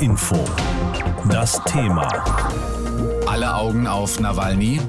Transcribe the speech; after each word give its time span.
Info. 0.00 0.44
Das 1.30 1.62
Thema. 1.64 2.08
Alle 3.26 3.54
Augen 3.54 3.86
auf 3.86 4.20
Nawalny. 4.20 4.80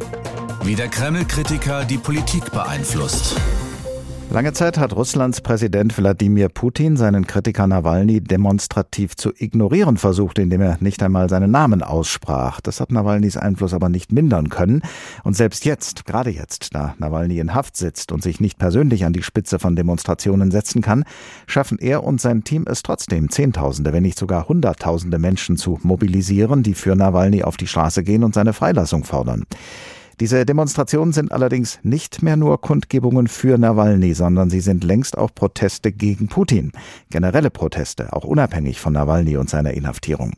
Wie 0.63 0.75
der 0.75 0.89
Kreml-Kritiker 0.89 1.85
die 1.85 1.97
Politik 1.97 2.51
beeinflusst. 2.51 3.35
Lange 4.29 4.51
Zeit 4.51 4.77
hat 4.77 4.93
Russlands 4.93 5.39
Präsident 5.39 5.97
Wladimir 5.97 6.49
Putin 6.49 6.97
seinen 6.97 7.27
Kritiker 7.27 7.65
Nawalny 7.65 8.19
demonstrativ 8.19 9.15
zu 9.15 9.31
ignorieren 9.33 9.95
versucht, 9.95 10.37
indem 10.37 10.59
er 10.61 10.77
nicht 10.81 11.01
einmal 11.01 11.29
seinen 11.29 11.49
Namen 11.49 11.81
aussprach. 11.81 12.59
Das 12.59 12.81
hat 12.81 12.91
Nawalnys 12.91 13.37
Einfluss 13.37 13.73
aber 13.73 13.87
nicht 13.87 14.11
mindern 14.11 14.49
können. 14.49 14.81
Und 15.23 15.37
selbst 15.37 15.63
jetzt, 15.63 16.05
gerade 16.05 16.29
jetzt, 16.29 16.75
da 16.75 16.93
Nawalny 16.99 17.39
in 17.39 17.55
Haft 17.55 17.77
sitzt 17.77 18.11
und 18.11 18.21
sich 18.21 18.41
nicht 18.41 18.59
persönlich 18.59 19.05
an 19.05 19.13
die 19.13 19.23
Spitze 19.23 19.59
von 19.59 19.77
Demonstrationen 19.77 20.51
setzen 20.51 20.81
kann, 20.81 21.05
schaffen 21.47 21.79
er 21.79 22.03
und 22.03 22.19
sein 22.19 22.43
Team 22.43 22.65
es 22.67 22.83
trotzdem, 22.83 23.29
Zehntausende, 23.29 23.93
wenn 23.93 24.03
nicht 24.03 24.19
sogar 24.19 24.49
Hunderttausende 24.49 25.19
Menschen 25.19 25.55
zu 25.55 25.79
mobilisieren, 25.83 26.63
die 26.63 26.73
für 26.73 26.97
Nawalny 26.97 27.43
auf 27.43 27.55
die 27.55 27.67
Straße 27.67 28.03
gehen 28.03 28.25
und 28.25 28.33
seine 28.33 28.51
Freilassung 28.51 29.05
fordern. 29.05 29.45
Diese 30.19 30.47
Demonstrationen 30.47 31.13
sind 31.13 31.31
allerdings 31.31 31.77
nicht 31.83 32.23
mehr 32.23 32.37
nur 32.37 32.59
Kundgebungen 32.59 33.27
für 33.27 33.59
Nawalny, 33.59 34.15
sondern 34.15 34.49
sie 34.49 34.61
sind 34.61 34.83
längst 34.83 35.15
auch 35.15 35.29
Proteste 35.33 35.91
gegen 35.91 36.27
Putin. 36.27 36.71
Generelle 37.11 37.51
Proteste, 37.51 38.13
auch 38.13 38.23
unabhängig 38.23 38.79
von 38.79 38.93
Nawalny 38.93 39.37
und 39.37 39.47
seiner 39.47 39.75
Inhaftierung. 39.75 40.33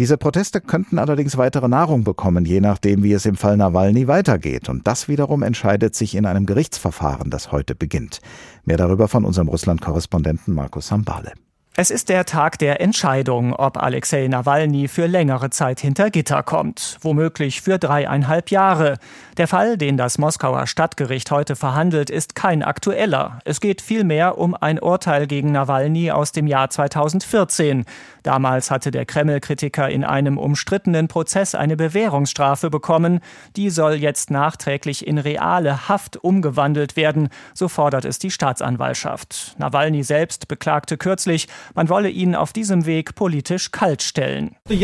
Diese 0.00 0.18
Proteste 0.18 0.60
könnten 0.60 0.98
allerdings 0.98 1.36
weitere 1.36 1.68
Nahrung 1.68 2.02
bekommen, 2.02 2.44
je 2.44 2.60
nachdem, 2.60 3.04
wie 3.04 3.12
es 3.12 3.26
im 3.26 3.36
Fall 3.36 3.56
Nawalny 3.56 4.08
weitergeht. 4.08 4.68
Und 4.68 4.88
das 4.88 5.06
wiederum 5.06 5.44
entscheidet 5.44 5.94
sich 5.94 6.16
in 6.16 6.26
einem 6.26 6.46
Gerichtsverfahren, 6.46 7.30
das 7.30 7.52
heute 7.52 7.76
beginnt. 7.76 8.20
Mehr 8.64 8.78
darüber 8.78 9.06
von 9.06 9.24
unserem 9.24 9.46
Russland-Korrespondenten 9.46 10.52
Markus 10.52 10.88
Sambale. 10.88 11.34
Es 11.76 11.90
ist 11.90 12.08
der 12.08 12.24
Tag 12.24 12.60
der 12.60 12.80
Entscheidung, 12.80 13.52
ob 13.52 13.78
Alexei 13.78 14.28
Nawalny 14.28 14.86
für 14.86 15.06
längere 15.06 15.50
Zeit 15.50 15.80
hinter 15.80 16.08
Gitter 16.08 16.44
kommt, 16.44 16.98
womöglich 17.00 17.62
für 17.62 17.80
dreieinhalb 17.80 18.52
Jahre. 18.52 18.98
Der 19.38 19.48
Fall, 19.48 19.76
den 19.76 19.96
das 19.96 20.16
Moskauer 20.16 20.68
Stadtgericht 20.68 21.32
heute 21.32 21.56
verhandelt, 21.56 22.10
ist 22.10 22.36
kein 22.36 22.62
aktueller. 22.62 23.40
Es 23.44 23.60
geht 23.60 23.82
vielmehr 23.82 24.38
um 24.38 24.54
ein 24.54 24.78
Urteil 24.78 25.26
gegen 25.26 25.50
Nawalny 25.50 26.12
aus 26.12 26.30
dem 26.30 26.46
Jahr 26.46 26.70
2014. 26.70 27.86
Damals 28.24 28.70
hatte 28.70 28.90
der 28.90 29.04
Kreml-Kritiker 29.04 29.90
in 29.90 30.02
einem 30.02 30.38
umstrittenen 30.38 31.08
Prozess 31.08 31.54
eine 31.54 31.76
Bewährungsstrafe 31.76 32.70
bekommen. 32.70 33.20
Die 33.54 33.68
soll 33.68 33.96
jetzt 33.96 34.30
nachträglich 34.30 35.06
in 35.06 35.18
reale 35.18 35.90
Haft 35.90 36.16
umgewandelt 36.16 36.96
werden, 36.96 37.28
so 37.52 37.68
fordert 37.68 38.06
es 38.06 38.18
die 38.18 38.30
Staatsanwaltschaft. 38.30 39.54
Nawalny 39.58 40.02
selbst 40.02 40.48
beklagte 40.48 40.96
kürzlich, 40.96 41.48
man 41.74 41.90
wolle 41.90 42.08
ihn 42.08 42.34
auf 42.34 42.54
diesem 42.54 42.86
Weg 42.86 43.14
politisch 43.14 43.72
kaltstellen. 43.72 44.56
Ich 44.70 44.80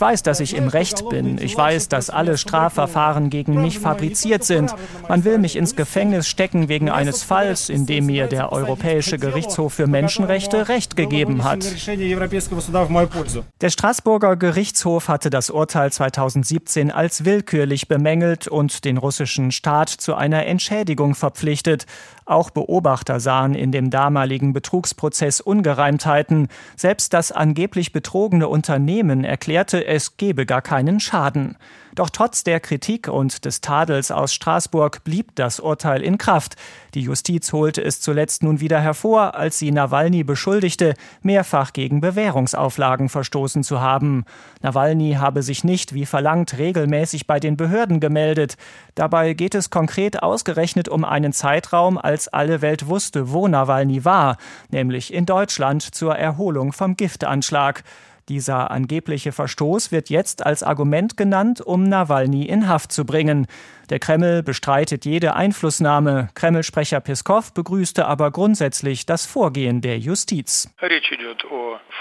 weiß, 0.00 0.22
dass 0.22 0.40
ich 0.40 0.54
im 0.54 0.68
Recht 0.68 1.08
bin. 1.08 1.38
Ich 1.38 1.56
weiß, 1.56 1.88
dass 1.88 2.10
alle 2.10 2.36
Strafverfahren 2.36 3.30
gegen 3.30 3.62
mich 3.62 3.78
fabriziert 3.78 4.44
sind. 4.44 4.74
Man 5.08 5.24
will 5.24 5.38
mich 5.38 5.56
ins 5.56 5.76
Gefängnis 5.76 6.28
stecken 6.28 6.68
wegen 6.68 6.90
eines 6.90 7.22
Falls, 7.22 7.70
in 7.70 7.86
dem 7.86 8.04
mir 8.04 8.26
der 8.26 8.52
Europäische 8.52 9.16
Gerichtshof 9.16 9.72
für 9.72 9.86
Menschenrechte 9.86 10.68
Recht 10.68 10.94
gegeben 10.94 11.42
hat. 11.42 11.53
Der 13.60 13.70
Straßburger 13.70 14.36
Gerichtshof 14.36 15.08
hatte 15.08 15.30
das 15.30 15.50
Urteil 15.50 15.92
2017 15.92 16.90
als 16.90 17.24
willkürlich 17.24 17.88
bemängelt 17.88 18.48
und 18.48 18.84
den 18.84 18.96
russischen 18.96 19.52
Staat 19.52 19.88
zu 19.88 20.14
einer 20.14 20.46
Entschädigung 20.46 21.14
verpflichtet. 21.14 21.86
Auch 22.26 22.50
Beobachter 22.50 23.20
sahen 23.20 23.54
in 23.54 23.72
dem 23.72 23.90
damaligen 23.90 24.52
Betrugsprozess 24.52 25.40
Ungereimtheiten. 25.40 26.48
Selbst 26.76 27.12
das 27.12 27.32
angeblich 27.32 27.92
betrogene 27.92 28.48
Unternehmen 28.48 29.24
erklärte, 29.24 29.86
es 29.86 30.16
gebe 30.16 30.46
gar 30.46 30.62
keinen 30.62 31.00
Schaden. 31.00 31.56
Doch 31.94 32.10
trotz 32.10 32.42
der 32.42 32.58
Kritik 32.58 33.06
und 33.06 33.44
des 33.44 33.60
Tadels 33.60 34.10
aus 34.10 34.34
Straßburg 34.34 35.04
blieb 35.04 35.36
das 35.36 35.60
Urteil 35.60 36.02
in 36.02 36.18
Kraft. 36.18 36.56
Die 36.94 37.02
Justiz 37.02 37.52
holte 37.52 37.84
es 37.84 38.00
zuletzt 38.00 38.42
nun 38.42 38.58
wieder 38.58 38.80
hervor, 38.80 39.36
als 39.36 39.60
sie 39.60 39.70
Nawalny 39.70 40.24
beschuldigte, 40.24 40.94
mehrfach 41.22 41.72
gegen 41.72 42.00
Bewährungsauflagen 42.00 43.08
verstoßen 43.08 43.62
zu 43.62 43.80
haben. 43.80 44.24
Nawalny 44.60 45.18
habe 45.20 45.44
sich 45.44 45.62
nicht, 45.62 45.94
wie 45.94 46.04
verlangt, 46.04 46.58
regelmäßig 46.58 47.28
bei 47.28 47.38
den 47.38 47.56
Behörden 47.56 48.00
gemeldet. 48.00 48.56
Dabei 48.96 49.34
geht 49.34 49.54
es 49.54 49.70
konkret 49.70 50.20
ausgerechnet 50.20 50.88
um 50.88 51.04
einen 51.04 51.32
Zeitraum, 51.32 51.96
als 51.96 52.26
alle 52.26 52.60
Welt 52.60 52.88
wusste, 52.88 53.30
wo 53.30 53.46
Nawalny 53.46 54.04
war, 54.04 54.36
nämlich 54.70 55.14
in 55.14 55.26
Deutschland 55.26 55.94
zur 55.94 56.16
Erholung 56.16 56.72
vom 56.72 56.96
Giftanschlag. 56.96 57.84
Dieser 58.28 58.70
angebliche 58.70 59.32
Verstoß 59.32 59.92
wird 59.92 60.08
jetzt 60.08 60.46
als 60.46 60.62
Argument 60.62 61.16
genannt, 61.16 61.60
um 61.60 61.84
Nawalny 61.84 62.44
in 62.44 62.68
Haft 62.68 62.90
zu 62.90 63.04
bringen. 63.04 63.46
Der 63.90 63.98
Kreml 63.98 64.42
bestreitet 64.42 65.04
jede 65.04 65.34
Einflussnahme. 65.34 66.28
Kreml-Sprecher 66.34 67.00
Peskov 67.00 67.52
begrüßte 67.52 68.06
aber 68.06 68.30
grundsätzlich 68.30 69.06
das 69.06 69.26
Vorgehen 69.26 69.80
der 69.80 69.98
Justiz. 69.98 70.68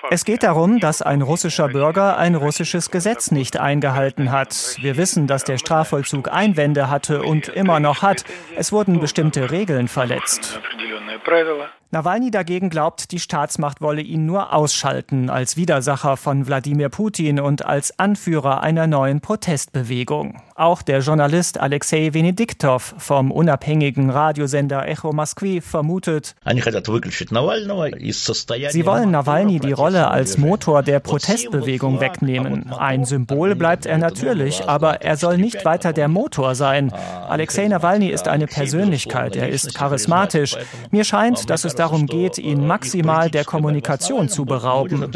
Es 0.10 0.26
geht 0.26 0.44
darum, 0.44 0.80
dass 0.80 1.02
ein 1.02 1.22
russischer 1.22 1.68
Bürger 1.70 2.18
ein 2.18 2.36
russisches 2.36 2.92
Gesetz 2.92 3.32
nicht 3.32 3.58
eingehalten 3.58 4.32
hat. 4.32 4.78
Wir 4.82 4.98
wissen, 4.98 5.28
dass 5.28 5.44
der 5.44 5.58
Strafvollzug 5.58 6.32
Einwände 6.32 6.90
hatte 6.90 7.24
und 7.24 7.48
immer 7.50 7.80
noch 7.80 8.02
hat. 8.02 8.24
Es 8.56 8.72
wurden 8.72 9.00
bestimmte 9.00 9.52
Regeln 9.52 9.88
verletzt. 9.88 10.60
Nawalny 11.92 12.32
dagegen 12.32 12.72
glaubt, 12.72 13.12
die 13.12 13.20
Staatsmacht 13.20 13.80
wolle 13.80 14.02
ihn 14.02 14.26
nur 14.26 14.52
ausschalten 14.52 15.30
als 15.30 15.58
Widersacher 15.58 16.18
von 16.18 16.48
Wladimir 16.48 16.90
Putin 16.90 17.40
und 17.40 17.66
als 17.66 18.00
Anführer 18.00 18.62
einer 18.62 18.88
neuen 18.88 19.22
Protestbewegung. 19.22 20.42
Auch 20.56 20.82
der 20.82 21.02
Journalist 21.02 21.60
Alexei 21.74 22.14
Venediktov 22.14 22.94
vom 23.00 23.32
unabhängigen 23.32 24.12
Radiosender 24.12 24.88
Echo 24.88 25.12
Moskwi 25.12 25.60
vermutet, 25.60 26.36
sie 28.70 28.86
wollen 28.86 29.10
Nawalny 29.10 29.60
die 29.60 29.72
Rolle 29.72 30.08
als 30.12 30.38
Motor 30.38 30.84
der 30.84 31.00
Protestbewegung 31.00 32.00
wegnehmen. 32.00 32.72
Ein 32.72 33.06
Symbol 33.06 33.56
bleibt 33.56 33.88
er 33.88 33.98
natürlich, 33.98 34.70
aber 34.70 35.02
er 35.02 35.18
soll 35.18 35.40
nicht 35.40 35.66
weiter 35.66 35.94
der 35.94 36.08
Motor 36.10 36.54
sein. 36.54 36.94
Alexei 37.28 37.68
Nawalny 37.68 38.10
ist 38.10 38.28
eine 38.28 38.46
Persönlichkeit, 38.46 39.36
er 39.36 39.50
ist 39.50 39.74
charismatisch. 39.74 40.56
Mir 40.92 41.06
scheint, 41.06 41.50
dass 41.50 41.66
es 41.66 41.74
darum 41.74 42.06
geht, 42.06 42.38
ihn 42.38 42.68
maximal 42.68 43.32
der 43.32 43.46
Kommunikation 43.46 44.30
zu 44.30 44.46
berauben. 44.46 45.12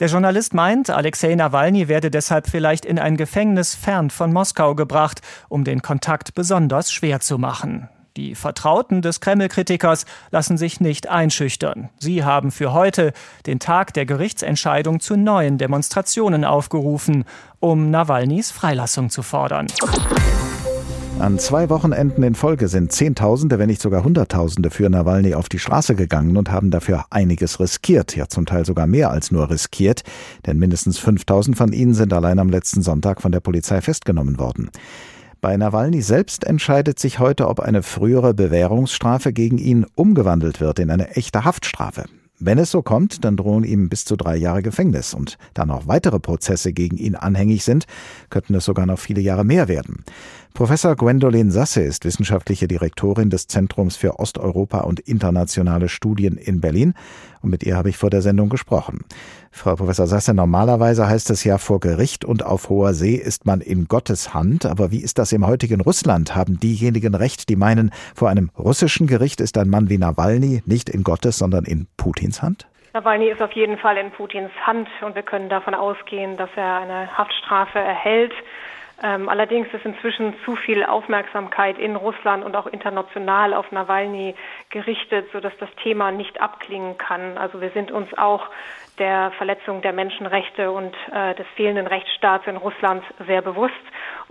Der 0.00 0.08
Journalist 0.08 0.52
meint, 0.52 0.90
Alexei 0.90 1.32
Nawalny 1.36 1.86
werde 1.86 2.10
deshalb 2.10 2.48
vielleicht 2.48 2.84
in 2.84 2.98
ein 2.98 3.16
Gefängnis 3.16 3.76
fern 3.76 4.10
von 4.10 4.31
Moskau 4.32 4.74
gebracht, 4.74 5.20
um 5.48 5.64
den 5.64 5.82
Kontakt 5.82 6.34
besonders 6.34 6.92
schwer 6.92 7.20
zu 7.20 7.38
machen. 7.38 7.88
Die 8.16 8.34
Vertrauten 8.34 9.00
des 9.00 9.20
Kreml-Kritikers 9.20 10.04
lassen 10.30 10.58
sich 10.58 10.80
nicht 10.80 11.08
einschüchtern. 11.08 11.88
Sie 11.98 12.24
haben 12.24 12.50
für 12.50 12.74
heute, 12.74 13.12
den 13.46 13.58
Tag 13.58 13.94
der 13.94 14.04
Gerichtsentscheidung, 14.04 15.00
zu 15.00 15.16
neuen 15.16 15.56
Demonstrationen 15.56 16.44
aufgerufen, 16.44 17.24
um 17.58 17.90
Nawalnys 17.90 18.50
Freilassung 18.50 19.08
zu 19.08 19.22
fordern. 19.22 19.66
An 21.18 21.38
zwei 21.38 21.68
Wochenenden 21.68 22.22
in 22.24 22.34
Folge 22.34 22.68
sind 22.68 22.90
Zehntausende, 22.90 23.58
wenn 23.58 23.68
nicht 23.68 23.80
sogar 23.80 24.02
Hunderttausende 24.02 24.70
für 24.70 24.90
Nawalny 24.90 25.34
auf 25.34 25.48
die 25.48 25.58
Straße 25.58 25.94
gegangen 25.94 26.36
und 26.36 26.50
haben 26.50 26.70
dafür 26.70 27.04
einiges 27.10 27.60
riskiert, 27.60 28.16
ja 28.16 28.26
zum 28.26 28.44
Teil 28.44 28.64
sogar 28.64 28.86
mehr 28.86 29.10
als 29.10 29.30
nur 29.30 29.48
riskiert, 29.48 30.02
denn 30.46 30.58
mindestens 30.58 30.98
5000 30.98 31.56
von 31.56 31.72
ihnen 31.72 31.94
sind 31.94 32.12
allein 32.12 32.38
am 32.38 32.50
letzten 32.50 32.82
Sonntag 32.82 33.22
von 33.22 33.30
der 33.30 33.40
Polizei 33.40 33.80
festgenommen 33.80 34.38
worden. 34.38 34.70
Bei 35.40 35.56
Nawalny 35.56 36.02
selbst 36.02 36.44
entscheidet 36.44 36.98
sich 36.98 37.18
heute, 37.18 37.48
ob 37.48 37.60
eine 37.60 37.82
frühere 37.82 38.34
Bewährungsstrafe 38.34 39.32
gegen 39.32 39.58
ihn 39.58 39.86
umgewandelt 39.94 40.60
wird 40.60 40.78
in 40.78 40.90
eine 40.90 41.16
echte 41.16 41.44
Haftstrafe. 41.44 42.04
Wenn 42.44 42.58
es 42.58 42.72
so 42.72 42.82
kommt, 42.82 43.24
dann 43.24 43.36
drohen 43.36 43.62
ihm 43.62 43.88
bis 43.88 44.04
zu 44.04 44.16
drei 44.16 44.36
Jahre 44.36 44.62
Gefängnis 44.62 45.14
und 45.14 45.38
da 45.54 45.64
noch 45.64 45.86
weitere 45.86 46.18
Prozesse 46.18 46.72
gegen 46.72 46.96
ihn 46.96 47.14
anhängig 47.14 47.62
sind, 47.62 47.86
könnten 48.30 48.56
es 48.56 48.64
sogar 48.64 48.84
noch 48.84 48.98
viele 48.98 49.20
Jahre 49.20 49.44
mehr 49.44 49.68
werden. 49.68 50.04
Professor 50.54 50.96
Gwendolyn 50.96 51.50
Sasse 51.50 51.80
ist 51.80 52.04
wissenschaftliche 52.04 52.68
Direktorin 52.68 53.30
des 53.30 53.46
Zentrums 53.46 53.96
für 53.96 54.18
Osteuropa 54.18 54.80
und 54.80 55.00
internationale 55.00 55.88
Studien 55.88 56.36
in 56.36 56.60
Berlin 56.60 56.92
und 57.40 57.48
mit 57.48 57.62
ihr 57.62 57.74
habe 57.74 57.88
ich 57.88 57.96
vor 57.96 58.10
der 58.10 58.20
Sendung 58.20 58.50
gesprochen. 58.50 59.06
Frau 59.50 59.76
Professor 59.76 60.06
Sasse, 60.06 60.34
normalerweise 60.34 61.08
heißt 61.08 61.30
es 61.30 61.42
ja, 61.44 61.56
vor 61.56 61.80
Gericht 61.80 62.26
und 62.26 62.44
auf 62.44 62.68
hoher 62.68 62.92
See 62.92 63.14
ist 63.14 63.46
man 63.46 63.62
in 63.62 63.88
Gottes 63.88 64.34
Hand, 64.34 64.66
aber 64.66 64.90
wie 64.90 65.02
ist 65.02 65.18
das 65.18 65.32
im 65.32 65.46
heutigen 65.46 65.80
Russland? 65.80 66.36
Haben 66.36 66.60
diejenigen 66.60 67.14
recht, 67.14 67.48
die 67.48 67.56
meinen, 67.56 67.90
vor 68.14 68.28
einem 68.28 68.50
russischen 68.58 69.06
Gericht 69.06 69.40
ist 69.40 69.56
ein 69.56 69.70
Mann 69.70 69.88
wie 69.88 69.96
Nawalny 69.96 70.62
nicht 70.66 70.90
in 70.90 71.02
Gottes, 71.02 71.38
sondern 71.38 71.64
in 71.64 71.86
Putins 71.96 72.42
Hand? 72.42 72.68
Nawalny 72.92 73.30
ist 73.30 73.40
auf 73.40 73.52
jeden 73.52 73.78
Fall 73.78 73.96
in 73.96 74.10
Putins 74.10 74.52
Hand 74.66 74.86
und 75.00 75.14
wir 75.14 75.22
können 75.22 75.48
davon 75.48 75.74
ausgehen, 75.74 76.36
dass 76.36 76.50
er 76.56 76.80
eine 76.80 77.16
Haftstrafe 77.16 77.78
erhält. 77.78 78.32
Ähm, 79.02 79.28
allerdings 79.28 79.66
ist 79.72 79.84
inzwischen 79.84 80.34
zu 80.44 80.54
viel 80.54 80.84
Aufmerksamkeit 80.84 81.78
in 81.78 81.96
Russland 81.96 82.44
und 82.44 82.54
auch 82.54 82.66
international 82.66 83.52
auf 83.52 83.72
Nawalny 83.72 84.34
gerichtet, 84.70 85.26
sodass 85.32 85.52
das 85.58 85.70
Thema 85.82 86.12
nicht 86.12 86.40
abklingen 86.40 86.98
kann. 86.98 87.36
Also 87.36 87.60
wir 87.60 87.70
sind 87.70 87.90
uns 87.90 88.16
auch 88.16 88.46
der 88.98 89.32
Verletzung 89.32 89.82
der 89.82 89.92
Menschenrechte 89.92 90.70
und 90.70 90.94
äh, 91.12 91.34
des 91.34 91.46
fehlenden 91.56 91.86
Rechtsstaats 91.86 92.46
in 92.46 92.56
Russland 92.56 93.02
sehr 93.26 93.42
bewusst. 93.42 93.74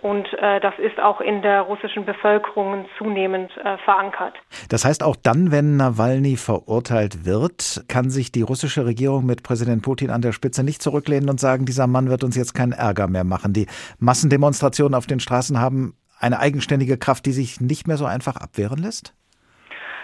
Und 0.01 0.27
äh, 0.33 0.59
das 0.59 0.74
ist 0.80 1.00
auch 1.00 1.21
in 1.21 1.42
der 1.42 1.62
russischen 1.62 2.06
Bevölkerung 2.06 2.86
zunehmend 2.98 3.51
äh, 3.57 3.77
verankert. 3.80 4.33
Das 4.69 4.83
heißt, 4.83 5.03
auch 5.03 5.15
dann, 5.15 5.51
wenn 5.51 5.77
Nawalny 5.77 6.38
verurteilt 6.38 7.25
wird, 7.25 7.83
kann 7.88 8.09
sich 8.09 8.31
die 8.31 8.42
russische 8.42 8.86
Regierung 8.86 9.25
mit 9.25 9.44
Präsident 9.44 9.83
Putin 9.83 10.09
an 10.09 10.21
der 10.21 10.31
Spitze 10.31 10.63
nicht 10.63 10.81
zurücklehnen 10.81 11.30
und 11.30 11.39
sagen, 11.39 11.65
dieser 11.65 11.88
Mann 11.88 12.09
wird 12.09 12.24
uns 12.24 12.36
jetzt 12.36 12.53
keinen 12.53 12.71
Ärger 12.71 13.07
mehr 13.07 13.24
machen. 13.24 13.53
Die 13.53 13.68
Massendemonstrationen 14.00 14.95
auf 14.95 15.06
den 15.06 15.19
Straßen 15.19 15.59
haben 15.59 15.95
eine 16.19 16.39
eigenständige 16.39 16.97
Kraft, 16.97 17.25
die 17.25 17.31
sich 17.31 17.62
nicht 17.62 17.88
mehr 17.88 17.97
so 17.97 18.06
einfach 18.06 18.36
abwehren 18.36 18.80
lässt? 18.80 19.13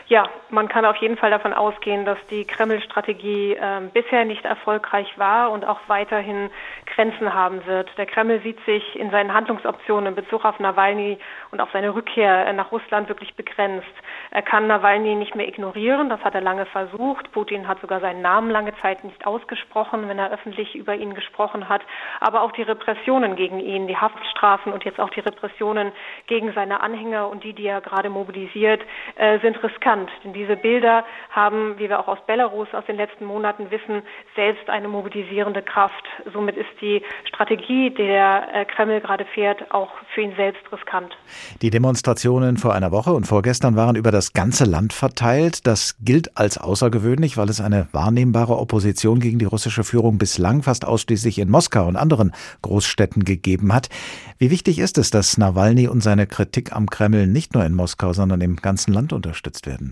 Ja, 0.10 0.30
man 0.50 0.70
kann 0.70 0.86
auf 0.86 0.96
jeden 0.98 1.18
Fall 1.18 1.32
davon 1.32 1.52
ausgehen, 1.52 2.06
dass 2.06 2.18
die 2.30 2.46
Kreml-Strategie 2.46 3.56
äh, 3.56 3.82
bisher 3.92 4.24
nicht 4.24 4.46
erfolgreich 4.46 5.18
war 5.18 5.52
und 5.52 5.66
auch 5.66 5.82
weiterhin 5.88 6.50
Grenzen 6.86 7.34
haben 7.34 7.66
wird. 7.66 7.90
Der 7.98 8.06
Kreml 8.06 8.40
sieht 8.40 8.58
sich 8.64 8.96
in 8.96 9.12
seinen 9.12 9.34
Handlungsoptionen 9.34 10.08
in 10.08 10.16
Bezug 10.16 10.46
auf 10.46 10.60
Nawalny 10.60 11.18
und 11.52 11.60
auf 11.60 11.68
seine 11.74 11.94
Rückkehr 11.94 12.48
äh, 12.48 12.54
nach 12.54 12.72
Russland 12.72 13.10
wirklich 13.10 13.36
begrenzt. 13.36 13.92
Er 14.32 14.44
kann 14.44 14.68
Nawalny 14.68 15.16
nicht 15.16 15.36
mehr 15.36 15.46
ignorieren, 15.46 16.08
das 16.08 16.24
hat 16.24 16.36
er 16.36 16.42
lange 16.42 16.66
versucht. 16.68 17.30
Putin 17.34 17.68
hat 17.68 17.82
sogar 17.82 18.00
seinen 18.00 18.22
Namen 18.22 18.50
lange 18.50 18.74
Zeit 18.82 19.04
nicht 19.04 19.28
ausgesprochen, 19.28 20.08
wenn 20.08 20.20
er 20.20 20.32
öffentlich 20.32 20.74
über 20.76 20.96
ihn 20.96 21.16
gesprochen 21.16 21.68
hat. 21.68 21.82
Aber 22.22 22.44
auch 22.44 22.54
die 22.54 22.62
Repressionen 22.62 23.36
gegen 23.36 23.60
ihn, 23.60 23.88
die 23.88 23.98
Haftstrafen 23.98 24.72
und 24.72 24.86
jetzt 24.86 25.02
auch 25.02 25.10
die 25.10 25.20
Repressionen 25.20 25.92
gegen 26.28 26.54
seine 26.54 26.80
Anhänger 26.80 27.28
und 27.28 27.44
die, 27.44 27.52
die 27.52 27.68
er 27.68 27.82
gerade 27.82 28.10
mobilisiert, 28.10 28.82
äh, 29.16 29.40
sind 29.40 29.62
riskant. 29.62 29.97
Denn 30.24 30.34
diese 30.34 30.56
Bilder 30.56 31.06
haben, 31.32 31.80
wie 31.80 31.90
wir 31.90 32.00
auch 32.00 32.08
aus 32.08 32.20
Belarus 32.28 32.68
aus 32.74 32.86
den 32.86 32.98
letzten 32.98 33.26
Monaten 33.26 33.72
wissen, 33.72 34.04
selbst 34.36 34.70
eine 34.70 34.88
mobilisierende 34.88 35.62
Kraft. 35.62 36.04
Somit 36.32 36.58
ist 36.58 36.70
die 36.82 37.02
Strategie, 37.28 37.90
die 37.90 38.08
der 38.08 38.48
äh, 38.54 38.66
Kreml 38.66 39.02
gerade 39.02 39.26
fährt, 39.26 39.72
auch 39.72 39.90
für 40.14 40.22
ihn 40.22 40.34
selbst 40.36 40.62
riskant. 40.72 41.18
Die 41.62 41.70
Demonstrationen 41.70 42.58
vor 42.58 42.74
einer 42.74 42.92
Woche 42.92 43.14
und 43.14 43.26
vorgestern 43.26 43.76
waren 43.76 43.96
über 43.96 44.12
das 44.12 44.34
ganze 44.34 44.66
Land 44.66 44.94
verteilt. 44.94 45.66
Das 45.66 45.98
gilt 46.02 46.38
als 46.38 46.58
außergewöhnlich, 46.58 47.38
weil 47.38 47.50
es 47.50 47.62
eine 47.62 47.88
wahrnehmbare 47.92 48.58
Opposition 48.58 49.20
gegen 49.20 49.40
die 49.40 49.46
russische 49.46 49.84
Führung 49.84 50.18
bislang 50.18 50.64
fast 50.64 50.86
ausschließlich 50.86 51.40
in 51.40 51.50
Moskau 51.50 51.88
und 51.88 51.96
anderen 51.96 52.34
Großstädten 52.62 53.24
gegeben 53.24 53.74
hat. 53.74 53.90
Wie 54.38 54.52
wichtig 54.52 54.80
ist 54.80 54.98
es, 54.98 55.10
dass 55.10 55.38
Nawalny 55.38 55.88
und 55.88 56.02
seine 56.02 56.28
Kritik 56.28 56.76
am 56.76 56.88
Kreml 56.90 57.28
nicht 57.28 57.54
nur 57.54 57.66
in 57.66 57.74
Moskau, 57.74 58.14
sondern 58.14 58.42
im 58.42 58.58
ganzen 58.58 58.94
Land 58.94 59.14
unterstützt 59.14 59.66
werden? 59.66 59.87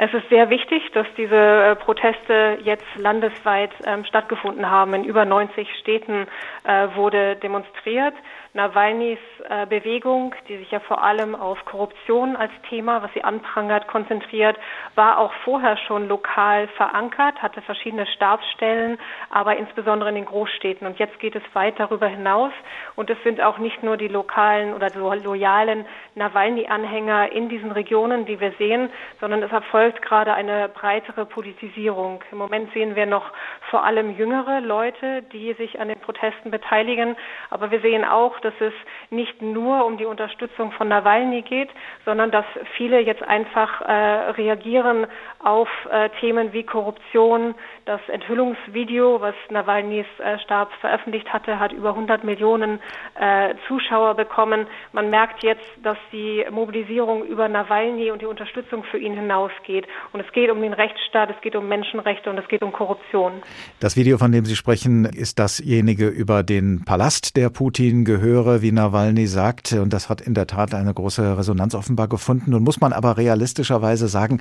Es 0.00 0.14
ist 0.14 0.28
sehr 0.28 0.48
wichtig, 0.48 0.92
dass 0.92 1.08
diese 1.16 1.34
äh, 1.34 1.74
Proteste 1.74 2.58
jetzt 2.62 2.86
landesweit 2.96 3.72
ähm, 3.84 4.04
stattgefunden 4.04 4.70
haben. 4.70 4.94
In 4.94 5.02
über 5.02 5.24
90 5.24 5.68
Städten 5.80 6.28
äh, 6.62 6.86
wurde 6.94 7.34
demonstriert. 7.34 8.14
Nawalnys 8.54 9.18
äh, 9.48 9.66
Bewegung, 9.66 10.34
die 10.48 10.56
sich 10.56 10.70
ja 10.70 10.80
vor 10.80 11.02
allem 11.02 11.34
auf 11.34 11.64
Korruption 11.64 12.34
als 12.34 12.52
Thema, 12.68 13.02
was 13.02 13.12
sie 13.12 13.22
anprangert, 13.22 13.86
konzentriert, 13.88 14.56
war 14.94 15.18
auch 15.18 15.32
vorher 15.44 15.76
schon 15.76 16.08
lokal 16.08 16.68
verankert, 16.68 17.40
hatte 17.42 17.60
verschiedene 17.62 18.06
Stabsstellen, 18.06 18.98
aber 19.30 19.56
insbesondere 19.56 20.08
in 20.08 20.16
den 20.16 20.24
Großstädten. 20.24 20.86
Und 20.86 20.98
jetzt 20.98 21.18
geht 21.20 21.36
es 21.36 21.42
weit 21.52 21.78
darüber 21.78 22.08
hinaus. 22.08 22.52
Und 22.96 23.10
es 23.10 23.22
sind 23.22 23.40
auch 23.40 23.58
nicht 23.58 23.82
nur 23.82 23.96
die 23.96 24.08
lokalen 24.08 24.74
oder 24.74 24.90
so 24.90 25.12
loyalen 25.12 25.86
Nawalny-Anhänger 26.14 27.32
in 27.32 27.48
diesen 27.48 27.70
Regionen, 27.72 28.26
die 28.26 28.40
wir 28.40 28.52
sehen, 28.52 28.90
sondern 29.20 29.42
es 29.42 29.52
erfolgt 29.52 30.02
gerade 30.02 30.34
eine 30.34 30.68
breitere 30.68 31.26
Politisierung. 31.26 32.24
Im 32.32 32.38
Moment 32.38 32.72
sehen 32.72 32.96
wir 32.96 33.06
noch 33.06 33.30
vor 33.70 33.84
allem 33.84 34.16
jüngere 34.16 34.60
Leute, 34.60 35.22
die 35.32 35.52
sich 35.54 35.80
an 35.80 35.88
den 35.88 36.00
Protesten 36.00 36.50
beteiligen. 36.50 37.16
Aber 37.50 37.70
wir 37.70 37.80
sehen 37.80 38.04
auch, 38.04 38.37
dass 38.44 38.54
es 38.60 38.72
nicht 39.10 39.40
nur 39.42 39.84
um 39.86 39.96
die 39.96 40.04
Unterstützung 40.04 40.72
von 40.72 40.88
Nawalny 40.88 41.42
geht, 41.42 41.70
sondern 42.04 42.30
dass 42.30 42.44
viele 42.76 43.00
jetzt 43.00 43.22
einfach 43.22 43.80
äh, 43.80 43.92
reagieren 44.32 45.06
auf 45.38 45.68
äh, 45.90 46.10
Themen 46.20 46.52
wie 46.52 46.64
Korruption. 46.64 47.54
Das 47.84 48.00
Enthüllungsvideo, 48.08 49.20
was 49.20 49.34
Nawalnys 49.50 50.06
äh, 50.18 50.38
Stab 50.40 50.72
veröffentlicht 50.80 51.32
hatte, 51.32 51.58
hat 51.58 51.72
über 51.72 51.90
100 51.90 52.24
Millionen 52.24 52.80
äh, 53.18 53.54
Zuschauer 53.66 54.14
bekommen. 54.14 54.66
Man 54.92 55.10
merkt 55.10 55.42
jetzt, 55.42 55.64
dass 55.82 55.96
die 56.12 56.44
Mobilisierung 56.50 57.24
über 57.26 57.48
Nawalny 57.48 58.10
und 58.10 58.22
die 58.22 58.26
Unterstützung 58.26 58.84
für 58.84 58.98
ihn 58.98 59.14
hinausgeht. 59.14 59.86
Und 60.12 60.20
es 60.20 60.30
geht 60.32 60.50
um 60.50 60.60
den 60.60 60.72
Rechtsstaat, 60.72 61.30
es 61.30 61.40
geht 61.40 61.56
um 61.56 61.68
Menschenrechte 61.68 62.30
und 62.30 62.38
es 62.38 62.48
geht 62.48 62.62
um 62.62 62.72
Korruption. 62.72 63.42
Das 63.80 63.96
Video, 63.96 64.18
von 64.18 64.32
dem 64.32 64.44
Sie 64.44 64.56
sprechen, 64.56 65.04
ist 65.04 65.38
dasjenige 65.38 66.08
über 66.08 66.42
den 66.42 66.84
Palast, 66.84 67.36
der 67.36 67.50
Putin 67.50 68.04
gehöre, 68.28 68.62
wie 68.62 68.72
Nawalny 68.72 69.26
sagt. 69.26 69.72
Und 69.72 69.92
das 69.92 70.08
hat 70.08 70.20
in 70.20 70.34
der 70.34 70.46
Tat 70.46 70.74
eine 70.74 70.92
große 70.92 71.38
Resonanz 71.38 71.74
offenbar 71.74 72.08
gefunden. 72.08 72.50
Nun 72.50 72.62
muss 72.62 72.80
man 72.80 72.92
aber 72.92 73.16
realistischerweise 73.16 74.08
sagen, 74.08 74.40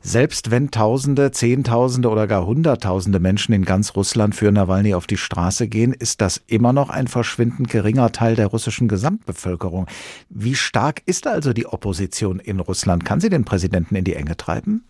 selbst 0.00 0.50
wenn 0.50 0.70
Tausende, 0.70 1.30
Zehntausende 1.30 2.08
oder 2.08 2.26
gar 2.26 2.46
Hunderttausende 2.46 3.20
Menschen 3.20 3.52
in 3.52 3.64
ganz 3.64 3.94
Russland 3.94 4.34
für 4.34 4.50
Nawalny 4.50 4.94
auf 4.94 5.06
die 5.06 5.16
Straße 5.16 5.68
gehen, 5.68 5.92
ist 5.92 6.20
das 6.20 6.40
immer 6.46 6.72
noch 6.72 6.88
ein 6.90 7.08
verschwindend 7.08 7.68
geringer 7.68 8.10
Teil 8.10 8.36
der 8.36 8.46
russischen 8.46 8.88
Gesamtbevölkerung. 8.88 9.86
Wie 10.28 10.54
stark 10.54 11.02
ist 11.06 11.26
also 11.26 11.52
die 11.52 11.66
Opposition 11.66 12.40
in 12.40 12.60
Russland? 12.60 13.04
Kann 13.04 13.20
sie 13.20 13.28
den 13.28 13.44
Präsidenten 13.44 13.96
in 13.96 14.04
die 14.04 14.14
Enge 14.14 14.36
treiben? 14.36 14.84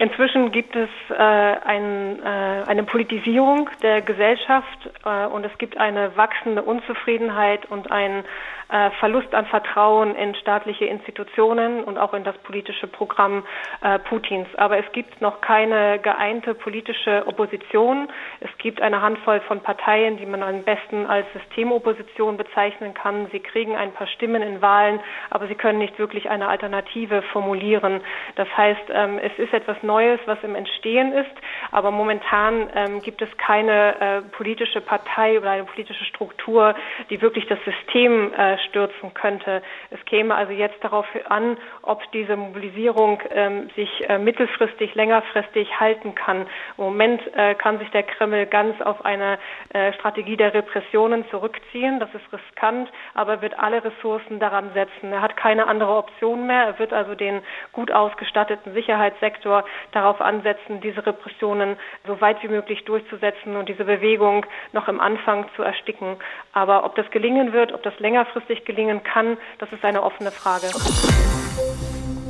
Inzwischen 0.00 0.50
gibt 0.50 0.74
es 0.74 0.88
äh, 1.10 1.14
ein, 1.14 2.22
äh, 2.22 2.64
eine 2.66 2.84
Politisierung 2.84 3.68
der 3.82 4.00
Gesellschaft 4.00 4.88
äh, 5.04 5.26
und 5.26 5.44
es 5.44 5.52
gibt 5.58 5.76
eine 5.76 6.16
wachsende 6.16 6.62
Unzufriedenheit 6.62 7.70
und 7.70 7.92
ein 7.92 8.24
äh, 8.70 8.90
Verlust 8.98 9.34
an 9.34 9.46
Vertrauen 9.46 10.14
in 10.14 10.34
staatliche 10.34 10.84
Institutionen 10.84 11.84
und 11.84 11.98
auch 11.98 12.14
in 12.14 12.24
das 12.24 12.36
politische 12.38 12.86
Programm 12.86 13.44
äh, 13.82 13.98
Putins. 13.98 14.48
Aber 14.56 14.78
es 14.78 14.90
gibt 14.92 15.20
noch 15.20 15.40
keine 15.40 15.98
geeinte 15.98 16.54
politische 16.54 17.26
Opposition. 17.26 18.08
Es 18.40 18.50
gibt 18.58 18.80
eine 18.80 19.02
Handvoll 19.02 19.40
von 19.40 19.60
Parteien, 19.60 20.16
die 20.16 20.26
man 20.26 20.42
am 20.42 20.62
besten 20.62 21.06
als 21.06 21.26
Systemopposition 21.32 22.36
bezeichnen 22.36 22.94
kann. 22.94 23.26
Sie 23.32 23.40
kriegen 23.40 23.76
ein 23.76 23.92
paar 23.92 24.06
Stimmen 24.06 24.42
in 24.42 24.62
Wahlen, 24.62 25.00
aber 25.30 25.46
sie 25.46 25.54
können 25.54 25.78
nicht 25.78 25.98
wirklich 25.98 26.30
eine 26.30 26.48
Alternative 26.48 27.22
formulieren. 27.32 28.00
Das 28.36 28.48
heißt, 28.56 28.82
ähm, 28.90 29.18
es 29.18 29.32
ist 29.38 29.52
etwas 29.52 29.82
Neues, 29.82 30.20
was 30.26 30.38
im 30.42 30.54
Entstehen 30.54 31.12
ist, 31.12 31.30
aber 31.70 31.90
momentan 31.90 32.70
ähm, 32.74 33.00
gibt 33.00 33.22
es 33.22 33.28
keine 33.36 34.00
äh, 34.00 34.22
politische 34.36 34.80
Partei 34.80 35.38
oder 35.38 35.50
eine 35.50 35.64
politische 35.64 36.04
Struktur, 36.04 36.74
die 37.08 37.20
wirklich 37.20 37.46
das 37.46 37.58
System 37.64 38.32
äh, 38.32 38.58
stürzen 38.68 39.14
könnte. 39.14 39.62
Es 39.90 40.04
käme 40.04 40.34
also 40.34 40.52
jetzt 40.52 40.82
darauf 40.82 41.06
an, 41.28 41.56
ob 41.82 42.02
diese 42.12 42.36
Mobilisierung 42.36 43.22
ähm, 43.30 43.70
sich 43.76 44.08
äh, 44.08 44.18
mittelfristig, 44.18 44.94
längerfristig 44.94 45.78
halten 45.78 46.14
kann. 46.14 46.46
Im 46.76 46.84
Moment 46.84 47.22
äh, 47.36 47.54
kann 47.54 47.78
sich 47.78 47.90
der 47.90 48.02
Kreml 48.02 48.46
ganz 48.46 48.80
auf 48.80 49.04
eine 49.04 49.38
äh, 49.72 49.92
Strategie 49.94 50.36
der 50.36 50.54
Repressionen 50.54 51.28
zurückziehen. 51.30 52.00
Das 52.00 52.10
ist 52.14 52.32
riskant, 52.32 52.90
aber 53.14 53.34
er 53.34 53.42
wird 53.42 53.58
alle 53.58 53.84
Ressourcen 53.84 54.40
daran 54.40 54.72
setzen. 54.74 55.12
Er 55.12 55.22
hat 55.22 55.36
keine 55.36 55.66
andere 55.66 55.94
Option 55.96 56.46
mehr. 56.46 56.64
Er 56.64 56.78
wird 56.78 56.92
also 56.92 57.14
den 57.14 57.42
gut 57.72 57.92
ausgestatteten 57.92 58.72
Sicherheitssektor 58.74 59.64
darauf 59.92 60.20
ansetzen, 60.20 60.80
diese 60.80 61.04
Repressionen 61.06 61.76
so 62.06 62.20
weit 62.20 62.42
wie 62.42 62.48
möglich 62.48 62.84
durchzusetzen 62.84 63.56
und 63.56 63.68
diese 63.68 63.84
Bewegung 63.84 64.46
noch 64.72 64.88
im 64.88 65.00
Anfang 65.00 65.46
zu 65.56 65.62
ersticken. 65.62 66.16
Aber 66.52 66.84
ob 66.84 66.94
das 66.96 67.10
gelingen 67.10 67.52
wird, 67.52 67.72
ob 67.72 67.82
das 67.82 67.98
längerfristig 68.00 68.49
wirklich 68.50 68.64
gelingen 68.66 69.02
kann, 69.02 69.38
das 69.58 69.72
ist 69.72 69.84
eine 69.84 70.02
offene 70.02 70.30
Frage. 70.30 70.66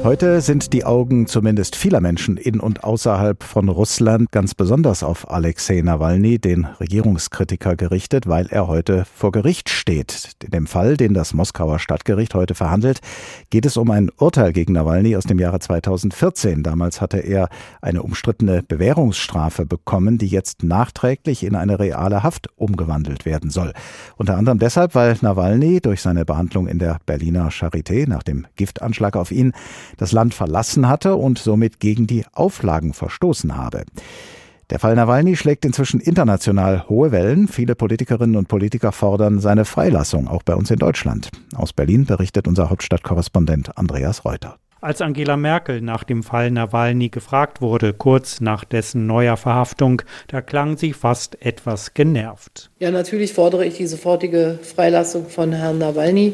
Heute 0.03 0.41
sind 0.41 0.73
die 0.73 0.87
Augen 0.87 1.27
zumindest 1.27 1.77
vieler 1.77 2.01
Menschen 2.01 2.39
in 2.39 2.59
und 2.59 2.85
außerhalb 2.85 3.43
von 3.43 3.69
Russland 3.69 4.33
ganz 4.33 4.55
besonders 4.55 5.03
auf 5.03 5.31
Alexei 5.31 5.83
Nawalny, 5.83 6.39
den 6.39 6.65
Regierungskritiker, 6.65 7.77
gerichtet, 7.77 8.27
weil 8.27 8.47
er 8.47 8.67
heute 8.67 9.05
vor 9.15 9.31
Gericht 9.31 9.69
steht. 9.69 10.31
In 10.43 10.53
dem 10.53 10.67
Fall, 10.67 10.97
den 10.97 11.13
das 11.13 11.35
Moskauer 11.35 11.79
Stadtgericht 11.79 12.35
heute 12.35 12.55
verhandelt, 12.55 13.01
geht 13.51 13.67
es 13.67 13.77
um 13.77 13.91
ein 13.91 14.11
Urteil 14.17 14.55
gegen 14.55 14.73
Nawalny 14.73 15.17
aus 15.17 15.25
dem 15.25 15.39
Jahre 15.39 15.61
2014. 15.61 16.63
Damals 16.63 17.03
hatte 17.03 17.19
er 17.19 17.51
eine 17.83 18.03
umstrittene 18.03 18.63
Bewährungsstrafe 18.63 19.67
bekommen, 19.67 20.17
die 20.17 20.29
jetzt 20.29 20.63
nachträglich 20.63 21.45
in 21.45 21.55
eine 21.55 21.79
reale 21.79 22.23
Haft 22.23 22.49
umgewandelt 22.57 23.27
werden 23.27 23.51
soll. 23.51 23.75
Unter 24.17 24.39
anderem 24.39 24.59
deshalb, 24.59 24.95
weil 24.95 25.19
Nawalny 25.21 25.83
durch 25.83 26.01
seine 26.01 26.25
Behandlung 26.25 26.69
in 26.69 26.79
der 26.79 27.01
Berliner 27.05 27.51
Charité 27.51 28.09
nach 28.09 28.23
dem 28.23 28.47
Giftanschlag 28.57 29.15
auf 29.15 29.31
ihn 29.31 29.53
das 29.97 30.13
Land 30.13 30.35
verlassen 30.35 30.89
hatte 30.89 31.17
und 31.17 31.39
somit 31.39 31.81
gegen 31.81 32.07
die 32.07 32.25
Auflagen 32.33 32.93
verstoßen 32.93 33.57
habe. 33.57 33.85
Der 34.71 34.79
Fall 34.79 34.95
Nawalny 34.95 35.37
schlägt 35.37 35.65
inzwischen 35.65 35.99
international 35.99 36.89
hohe 36.89 37.11
Wellen. 37.11 37.49
Viele 37.49 37.75
Politikerinnen 37.75 38.37
und 38.37 38.47
Politiker 38.47 38.93
fordern 38.93 39.41
seine 39.41 39.65
Freilassung, 39.65 40.29
auch 40.29 40.45
bei 40.45 40.55
uns 40.55 40.71
in 40.71 40.79
Deutschland. 40.79 41.29
Aus 41.57 41.73
Berlin 41.73 42.07
berichtet 42.07 42.47
unser 42.47 42.71
Hauptstadtkorrespondent 42.71 43.77
Andreas 43.77 44.25
Reuter. 44.25 44.57
Als 44.81 45.03
Angela 45.03 45.37
Merkel 45.37 45.83
nach 45.83 46.05
dem 46.05 46.23
Fall 46.23 46.53
Nawalny 46.53 47.11
gefragt 47.11 47.61
wurde, 47.61 47.93
kurz 47.93 48.41
nach 48.41 48.65
dessen 48.65 49.07
neuer 49.07 49.37
Verhaftung, 49.37 50.03
da 50.29 50.41
klang 50.41 50.79
sie 50.79 50.93
fast 50.95 51.43
etwas 51.45 51.93
genervt. 51.93 52.71
Ja, 52.79 52.91
natürlich 52.91 53.35
fordere 53.35 53.67
ich 53.67 53.77
die 53.77 53.87
sofortige 53.87 54.59
Freilassung 54.63 55.29
von 55.29 55.53
Herrn 55.53 55.79
Nawalny. 55.79 56.33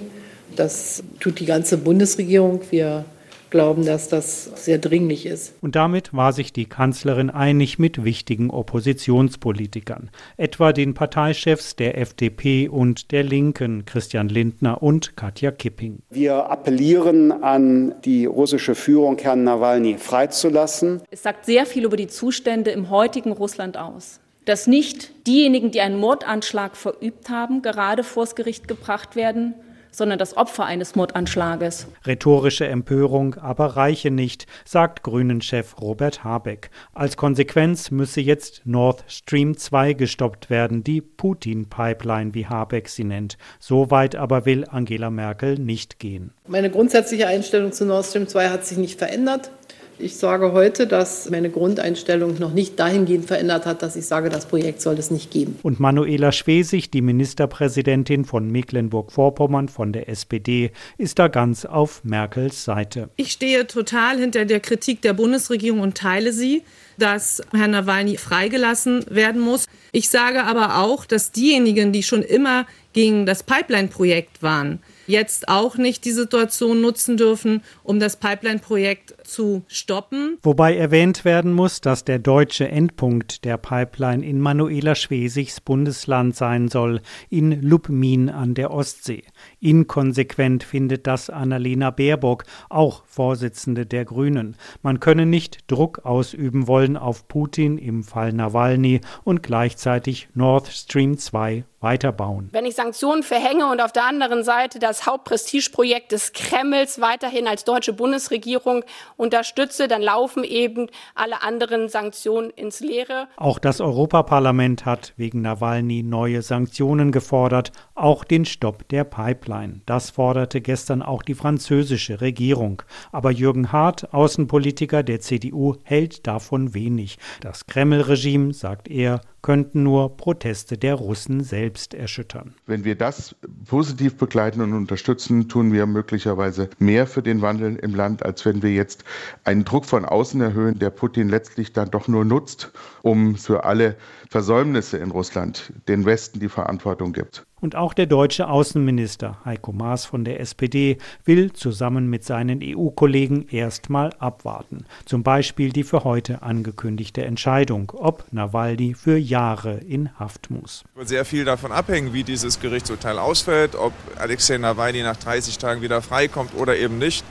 Das 0.54 1.02
tut 1.18 1.40
die 1.40 1.46
ganze 1.46 1.78
Bundesregierung. 1.78 2.60
Wir 2.70 3.04
glauben, 3.50 3.84
dass 3.84 4.08
das 4.08 4.44
sehr 4.64 4.78
dringlich 4.78 5.26
ist. 5.26 5.54
Und 5.60 5.76
damit 5.76 6.14
war 6.14 6.32
sich 6.32 6.52
die 6.52 6.66
Kanzlerin 6.66 7.30
einig 7.30 7.78
mit 7.78 8.04
wichtigen 8.04 8.50
Oppositionspolitikern, 8.50 10.10
etwa 10.36 10.72
den 10.72 10.94
Parteichefs 10.94 11.76
der 11.76 11.98
FDP 11.98 12.68
und 12.68 13.12
der 13.12 13.22
Linken, 13.22 13.84
Christian 13.84 14.28
Lindner 14.28 14.82
und 14.82 15.16
Katja 15.16 15.50
Kipping. 15.50 16.00
Wir 16.10 16.50
appellieren 16.50 17.32
an 17.32 17.94
die 18.04 18.26
russische 18.26 18.74
Führung, 18.74 19.18
Herrn 19.18 19.44
Nawalny 19.44 19.98
freizulassen. 19.98 21.02
Es 21.10 21.22
sagt 21.22 21.46
sehr 21.46 21.66
viel 21.66 21.84
über 21.84 21.96
die 21.96 22.08
Zustände 22.08 22.70
im 22.70 22.90
heutigen 22.90 23.32
Russland 23.32 23.76
aus 23.76 24.20
dass 24.46 24.68
nicht 24.68 25.26
diejenigen, 25.26 25.72
die 25.72 25.80
einen 25.80 25.98
Mordanschlag 25.98 26.76
verübt 26.76 27.28
haben, 27.28 27.62
gerade 27.62 28.04
vors 28.04 28.36
Gericht 28.36 28.68
gebracht 28.68 29.16
werden, 29.16 29.54
sondern 29.96 30.18
das 30.18 30.36
Opfer 30.36 30.66
eines 30.66 30.94
Mordanschlages. 30.94 31.86
Rhetorische 32.06 32.66
Empörung 32.66 33.36
aber 33.36 33.76
reiche 33.76 34.10
nicht, 34.10 34.46
sagt 34.66 35.02
Grünen-Chef 35.02 35.80
Robert 35.80 36.22
Habeck. 36.22 36.70
Als 36.92 37.16
Konsequenz 37.16 37.90
müsse 37.90 38.20
jetzt 38.20 38.62
Nord 38.64 39.04
Stream 39.08 39.56
2 39.56 39.94
gestoppt 39.94 40.50
werden, 40.50 40.84
die 40.84 41.00
Putin-Pipeline, 41.00 42.34
wie 42.34 42.46
Habeck 42.46 42.90
sie 42.90 43.04
nennt. 43.04 43.38
So 43.58 43.90
weit 43.90 44.16
aber 44.16 44.44
will 44.44 44.66
Angela 44.68 45.08
Merkel 45.08 45.58
nicht 45.58 45.98
gehen. 45.98 46.32
Meine 46.46 46.70
grundsätzliche 46.70 47.26
Einstellung 47.26 47.72
zu 47.72 47.86
Nord 47.86 48.04
Stream 48.04 48.28
2 48.28 48.50
hat 48.50 48.66
sich 48.66 48.76
nicht 48.76 48.98
verändert. 48.98 49.50
Ich 49.98 50.16
sage 50.16 50.52
heute, 50.52 50.86
dass 50.86 51.30
meine 51.30 51.48
Grundeinstellung 51.48 52.38
noch 52.38 52.52
nicht 52.52 52.78
dahingehend 52.78 53.24
verändert 53.24 53.64
hat, 53.64 53.82
dass 53.82 53.96
ich 53.96 54.06
sage, 54.06 54.28
das 54.28 54.46
Projekt 54.46 54.82
soll 54.82 54.98
es 54.98 55.10
nicht 55.10 55.30
geben. 55.30 55.58
Und 55.62 55.80
Manuela 55.80 56.32
Schwesig, 56.32 56.90
die 56.90 57.00
Ministerpräsidentin 57.00 58.24
von 58.24 58.50
Mecklenburg-Vorpommern 58.50 59.68
von 59.68 59.92
der 59.92 60.08
SPD, 60.08 60.70
ist 60.98 61.18
da 61.18 61.28
ganz 61.28 61.64
auf 61.64 62.04
Merkels 62.04 62.64
Seite. 62.64 63.08
Ich 63.16 63.32
stehe 63.32 63.66
total 63.66 64.18
hinter 64.18 64.44
der 64.44 64.60
Kritik 64.60 65.00
der 65.00 65.14
Bundesregierung 65.14 65.80
und 65.80 65.96
teile 65.96 66.32
sie 66.32 66.62
dass 66.98 67.42
Herr 67.52 67.68
Nawalny 67.68 68.16
freigelassen 68.16 69.04
werden 69.10 69.40
muss. 69.40 69.66
Ich 69.92 70.08
sage 70.08 70.44
aber 70.44 70.78
auch, 70.78 71.04
dass 71.04 71.32
diejenigen, 71.32 71.92
die 71.92 72.02
schon 72.02 72.22
immer 72.22 72.66
gegen 72.92 73.26
das 73.26 73.42
Pipeline-Projekt 73.42 74.42
waren, 74.42 74.80
jetzt 75.06 75.48
auch 75.48 75.76
nicht 75.76 76.04
die 76.04 76.12
Situation 76.12 76.80
nutzen 76.80 77.16
dürfen, 77.16 77.62
um 77.82 78.00
das 78.00 78.16
Pipeline-Projekt 78.16 79.14
zu 79.26 79.62
stoppen. 79.68 80.38
Wobei 80.42 80.76
erwähnt 80.76 81.24
werden 81.24 81.52
muss, 81.52 81.80
dass 81.80 82.04
der 82.04 82.18
deutsche 82.18 82.68
Endpunkt 82.68 83.44
der 83.44 83.56
Pipeline 83.56 84.24
in 84.24 84.40
Manuela 84.40 84.94
Schwesigs 84.94 85.60
Bundesland 85.60 86.36
sein 86.36 86.68
soll, 86.68 87.00
in 87.28 87.62
Lubmin 87.62 88.28
an 88.28 88.54
der 88.54 88.70
Ostsee. 88.70 89.24
Inkonsequent 89.60 90.64
findet 90.64 91.06
das 91.06 91.30
Annalena 91.30 91.90
Baerbock, 91.90 92.44
auch 92.68 93.04
Vorsitzende 93.06 93.86
der 93.86 94.04
Grünen. 94.04 94.56
Man 94.82 95.00
könne 95.00 95.26
nicht 95.26 95.70
Druck 95.70 96.04
ausüben 96.04 96.66
wollen 96.66 96.96
auf 96.96 97.28
Putin 97.28 97.78
im 97.78 98.02
Fall 98.02 98.32
Nawalny 98.32 99.00
und 99.24 99.42
gleichzeitig 99.42 100.28
Nord 100.34 100.68
Stream 100.68 101.18
2 101.18 101.64
weiterbauen. 101.80 102.48
Wenn 102.52 102.66
ich 102.66 102.74
Sanktionen 102.74 103.22
verhänge 103.22 103.70
und 103.70 103.80
auf 103.80 103.92
der 103.92 104.04
anderen 104.04 104.42
Seite 104.42 104.78
das 104.78 105.06
Hauptprestigeprojekt 105.06 106.10
des 106.10 106.32
Kremls 106.32 107.00
weiterhin 107.00 107.46
als 107.46 107.64
deutsche 107.64 107.92
Bundesregierung 107.92 108.82
unterstütze, 109.16 109.86
dann 109.86 110.02
laufen 110.02 110.42
eben 110.42 110.88
alle 111.14 111.42
anderen 111.42 111.88
Sanktionen 111.88 112.50
ins 112.50 112.80
Leere. 112.80 113.28
Auch 113.36 113.58
das 113.58 113.80
Europaparlament 113.80 114.84
hat 114.84 115.12
wegen 115.16 115.42
Nawalny 115.42 116.02
neue 116.02 116.42
Sanktionen 116.42 117.12
gefordert, 117.12 117.72
auch 117.96 118.24
den 118.24 118.44
Stopp 118.44 118.86
der 118.88 119.04
Pipeline. 119.04 119.80
Das 119.86 120.10
forderte 120.10 120.60
gestern 120.60 121.02
auch 121.02 121.22
die 121.22 121.34
französische 121.34 122.20
Regierung. 122.20 122.82
Aber 123.10 123.30
Jürgen 123.30 123.72
Hart, 123.72 124.12
Außenpolitiker 124.12 125.02
der 125.02 125.20
CDU, 125.20 125.76
hält 125.82 126.26
davon 126.26 126.74
wenig. 126.74 127.18
Das 127.40 127.66
Kreml-Regime, 127.66 128.52
sagt 128.52 128.88
er, 128.88 129.20
könnten 129.46 129.84
nur 129.84 130.16
Proteste 130.16 130.76
der 130.76 130.96
Russen 130.96 131.44
selbst 131.44 131.94
erschüttern. 131.94 132.54
Wenn 132.66 132.82
wir 132.82 132.96
das 132.96 133.36
positiv 133.68 134.16
begleiten 134.16 134.60
und 134.60 134.72
unterstützen, 134.72 135.48
tun 135.48 135.72
wir 135.72 135.86
möglicherweise 135.86 136.68
mehr 136.80 137.06
für 137.06 137.22
den 137.22 137.42
Wandel 137.42 137.76
im 137.76 137.94
Land, 137.94 138.24
als 138.24 138.44
wenn 138.44 138.60
wir 138.60 138.72
jetzt 138.72 139.04
einen 139.44 139.64
Druck 139.64 139.84
von 139.84 140.04
außen 140.04 140.40
erhöhen, 140.40 140.80
der 140.80 140.90
Putin 140.90 141.28
letztlich 141.28 141.72
dann 141.72 141.92
doch 141.92 142.08
nur 142.08 142.24
nutzt, 142.24 142.72
um 143.02 143.36
für 143.36 143.62
alle 143.62 143.94
Versäumnisse 144.28 144.98
in 144.98 145.12
Russland 145.12 145.72
den 145.86 146.04
Westen 146.04 146.40
die 146.40 146.48
Verantwortung 146.48 147.12
gibt. 147.12 147.46
Und 147.58 147.74
auch 147.74 147.94
der 147.94 148.06
deutsche 148.06 148.48
Außenminister 148.48 149.38
Heiko 149.44 149.72
Maas 149.72 150.04
von 150.04 150.24
der 150.24 150.40
SPD 150.40 150.98
will 151.24 151.52
zusammen 151.52 152.10
mit 152.10 152.22
seinen 152.22 152.60
EU-Kollegen 152.62 153.46
erstmal 153.48 154.12
abwarten. 154.18 154.84
Zum 155.06 155.22
Beispiel 155.22 155.70
die 155.70 155.82
für 155.82 156.04
heute 156.04 156.42
angekündigte 156.42 157.24
Entscheidung, 157.24 157.92
ob 157.96 158.30
Nawalny 158.30 158.92
für 158.92 159.16
Jahre 159.36 159.74
in 159.86 160.08
Haft 160.18 160.50
muss. 160.50 160.84
Es 160.92 160.96
wird 160.96 161.08
sehr 161.08 161.24
viel 161.26 161.44
davon 161.44 161.70
abhängen, 161.70 162.14
wie 162.14 162.24
dieses 162.24 162.58
Gerichtsurteil 162.58 163.18
ausfällt, 163.18 163.74
ob 163.74 163.92
Alexei 164.18 164.56
Nawalny 164.56 165.02
nach 165.02 165.16
30 165.16 165.58
Tagen 165.58 165.82
wieder 165.82 166.00
freikommt 166.00 166.54
oder 166.54 166.74
eben 166.74 166.96
nicht. 166.96 167.22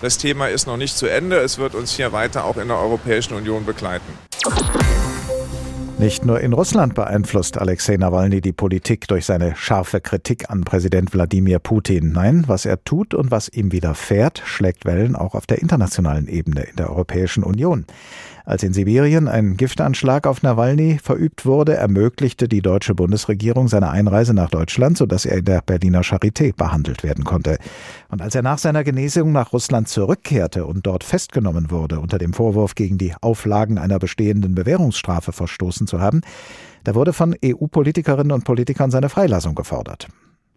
Das 0.00 0.16
Thema 0.16 0.46
ist 0.46 0.68
noch 0.68 0.76
nicht 0.76 0.96
zu 0.96 1.08
Ende. 1.08 1.38
Es 1.38 1.58
wird 1.58 1.74
uns 1.74 1.90
hier 1.90 2.12
weiter 2.12 2.44
auch 2.44 2.56
in 2.56 2.68
der 2.68 2.78
Europäischen 2.78 3.34
Union 3.34 3.66
begleiten. 3.66 4.12
Nicht 5.98 6.24
nur 6.24 6.40
in 6.40 6.52
Russland 6.52 6.94
beeinflusst 6.94 7.58
Alexei 7.58 7.96
Nawalny 7.96 8.40
die 8.40 8.52
Politik 8.52 9.06
durch 9.08 9.26
seine 9.26 9.54
scharfe 9.56 10.00
Kritik 10.00 10.48
an 10.48 10.62
Präsident 10.62 11.12
Wladimir 11.12 11.58
Putin. 11.58 12.12
Nein, 12.12 12.44
was 12.46 12.64
er 12.64 12.82
tut 12.84 13.12
und 13.12 13.30
was 13.32 13.48
ihm 13.48 13.72
widerfährt, 13.72 14.40
schlägt 14.46 14.86
Wellen 14.86 15.16
auch 15.16 15.34
auf 15.34 15.46
der 15.46 15.60
internationalen 15.60 16.26
Ebene 16.28 16.62
in 16.62 16.76
der 16.76 16.88
Europäischen 16.88 17.42
Union. 17.42 17.84
Als 18.50 18.64
in 18.64 18.72
Sibirien 18.72 19.28
ein 19.28 19.56
Giftanschlag 19.56 20.26
auf 20.26 20.42
Nawalny 20.42 20.98
verübt 21.00 21.46
wurde, 21.46 21.76
ermöglichte 21.76 22.48
die 22.48 22.62
deutsche 22.62 22.96
Bundesregierung 22.96 23.68
seine 23.68 23.90
Einreise 23.90 24.34
nach 24.34 24.50
Deutschland, 24.50 24.98
sodass 24.98 25.24
er 25.24 25.38
in 25.38 25.44
der 25.44 25.62
Berliner 25.62 26.00
Charité 26.00 26.52
behandelt 26.52 27.04
werden 27.04 27.22
konnte. 27.22 27.58
Und 28.08 28.20
als 28.20 28.34
er 28.34 28.42
nach 28.42 28.58
seiner 28.58 28.82
Genesung 28.82 29.30
nach 29.30 29.52
Russland 29.52 29.88
zurückkehrte 29.88 30.66
und 30.66 30.84
dort 30.84 31.04
festgenommen 31.04 31.70
wurde, 31.70 32.00
unter 32.00 32.18
dem 32.18 32.32
Vorwurf, 32.32 32.74
gegen 32.74 32.98
die 32.98 33.14
Auflagen 33.20 33.78
einer 33.78 34.00
bestehenden 34.00 34.56
Bewährungsstrafe 34.56 35.30
verstoßen 35.30 35.86
zu 35.86 36.00
haben, 36.00 36.20
da 36.82 36.96
wurde 36.96 37.12
von 37.12 37.36
EU-Politikerinnen 37.44 38.32
und 38.32 38.42
Politikern 38.42 38.90
seine 38.90 39.10
Freilassung 39.10 39.54
gefordert. 39.54 40.08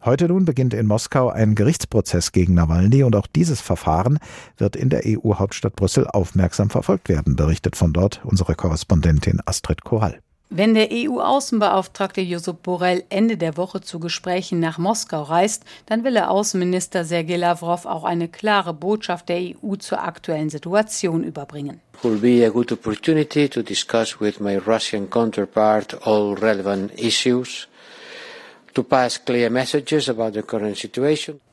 Heute 0.06 0.28
nun 0.28 0.44
beginnt 0.44 0.74
in 0.74 0.86
Moskau 0.86 1.30
ein 1.30 1.56
Gerichtsprozess 1.56 2.34
gegen 2.34 2.56
Nawalny 2.56 3.04
und 3.04 3.16
auch 3.16 3.26
dieses 3.26 3.62
Verfahren 3.62 4.20
wird 4.58 4.76
in 4.76 4.90
der 4.90 5.04
EU-Hauptstadt 5.06 5.78
Brüssel 5.78 6.08
aufmerksam 6.08 6.70
verfolgt 6.70 7.08
werden, 7.08 7.38
berichtet 7.38 7.78
von 7.78 7.94
dort 7.94 8.20
unsere 8.26 8.54
Korrespondentin 8.56 9.40
Astrid 9.46 9.86
Korall. 9.86 10.20
Wenn 10.50 10.74
der 10.74 10.90
EU-Außenbeauftragte 10.92 12.20
Josep 12.20 12.62
Borrell 12.64 13.06
Ende 13.10 13.38
der 13.38 13.56
Woche 13.56 13.80
zu 13.80 14.00
Gesprächen 14.00 14.60
nach 14.60 14.78
Moskau 14.78 15.24
reist, 15.24 15.64
dann 15.86 16.04
will 16.04 16.18
er 16.18 16.30
Außenminister 16.30 17.06
Sergei 17.06 17.38
Lavrov 17.38 17.86
auch 17.86 18.04
eine 18.04 18.28
klare 18.28 18.74
Botschaft 18.74 19.30
der 19.30 19.38
EU 19.38 19.78
zur 19.78 20.04
aktuellen 20.04 20.50
Situation 20.50 21.24
überbringen. 21.24 21.80
Will 22.04 22.22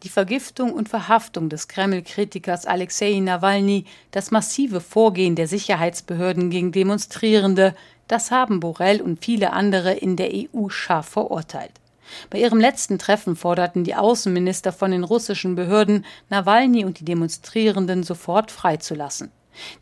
die 0.02 0.08
Vergiftung 0.08 0.72
und 0.72 0.88
Verhaftung 0.88 1.48
des 1.48 1.68
Kreml-Kritikers 1.68 2.66
Alexei 2.66 3.18
Nawalny, 3.20 3.84
das 4.10 4.30
massive 4.30 4.80
Vorgehen 4.80 5.36
der 5.36 5.46
Sicherheitsbehörden 5.46 6.50
gegen 6.50 6.72
Demonstrierende, 6.72 7.74
das 8.08 8.30
haben 8.30 8.60
Borrell 8.60 9.00
und 9.02 9.24
viele 9.24 9.52
andere 9.52 9.92
in 9.92 10.16
der 10.16 10.30
EU 10.32 10.68
scharf 10.68 11.08
verurteilt. 11.08 11.72
Bei 12.30 12.38
ihrem 12.38 12.58
letzten 12.58 12.98
Treffen 12.98 13.36
forderten 13.36 13.84
die 13.84 13.94
Außenminister 13.94 14.72
von 14.72 14.90
den 14.90 15.04
russischen 15.04 15.54
Behörden, 15.54 16.04
Nawalny 16.28 16.84
und 16.84 17.00
die 17.00 17.04
Demonstrierenden 17.04 18.02
sofort 18.02 18.50
freizulassen. 18.50 19.30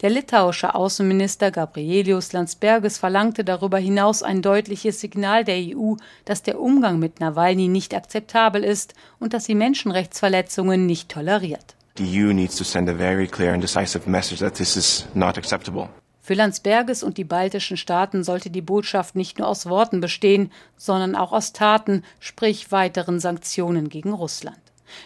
Der 0.02 0.10
litauische 0.10 0.74
Außenminister 0.74 1.50
Gabrielius 1.50 2.32
Landsbergis 2.32 2.98
verlangte 2.98 3.44
darüber 3.44 3.78
hinaus 3.78 4.22
ein 4.22 4.42
deutliches 4.42 5.00
Signal 5.00 5.44
der 5.44 5.56
EU, 5.56 5.94
dass 6.24 6.42
der 6.42 6.60
Umgang 6.60 6.98
mit 6.98 7.20
Nawalny 7.20 7.68
nicht 7.68 7.94
akzeptabel 7.94 8.64
ist 8.64 8.94
und 9.18 9.34
dass 9.34 9.44
sie 9.44 9.54
Menschenrechtsverletzungen 9.54 10.86
nicht 10.86 11.08
toleriert. 11.10 11.74
The 11.98 12.04
EU 12.04 12.32
needs 12.32 12.56
to 12.56 12.64
send 12.64 12.88
a 12.88 12.94
very 12.94 13.26
clear 13.26 13.52
and 13.52 13.62
decisive 13.62 14.08
message 14.08 14.38
that 14.40 14.54
this 14.54 14.76
is 14.76 15.06
not 15.14 15.36
acceptable. 15.36 15.88
Für 16.28 16.34
Landsberges 16.34 17.02
und 17.02 17.16
die 17.16 17.24
baltischen 17.24 17.78
Staaten 17.78 18.22
sollte 18.22 18.50
die 18.50 18.60
Botschaft 18.60 19.16
nicht 19.16 19.38
nur 19.38 19.48
aus 19.48 19.64
Worten 19.64 20.00
bestehen, 20.00 20.52
sondern 20.76 21.16
auch 21.16 21.32
aus 21.32 21.54
Taten, 21.54 22.04
sprich 22.20 22.70
weiteren 22.70 23.18
Sanktionen 23.18 23.88
gegen 23.88 24.12
Russland. 24.12 24.58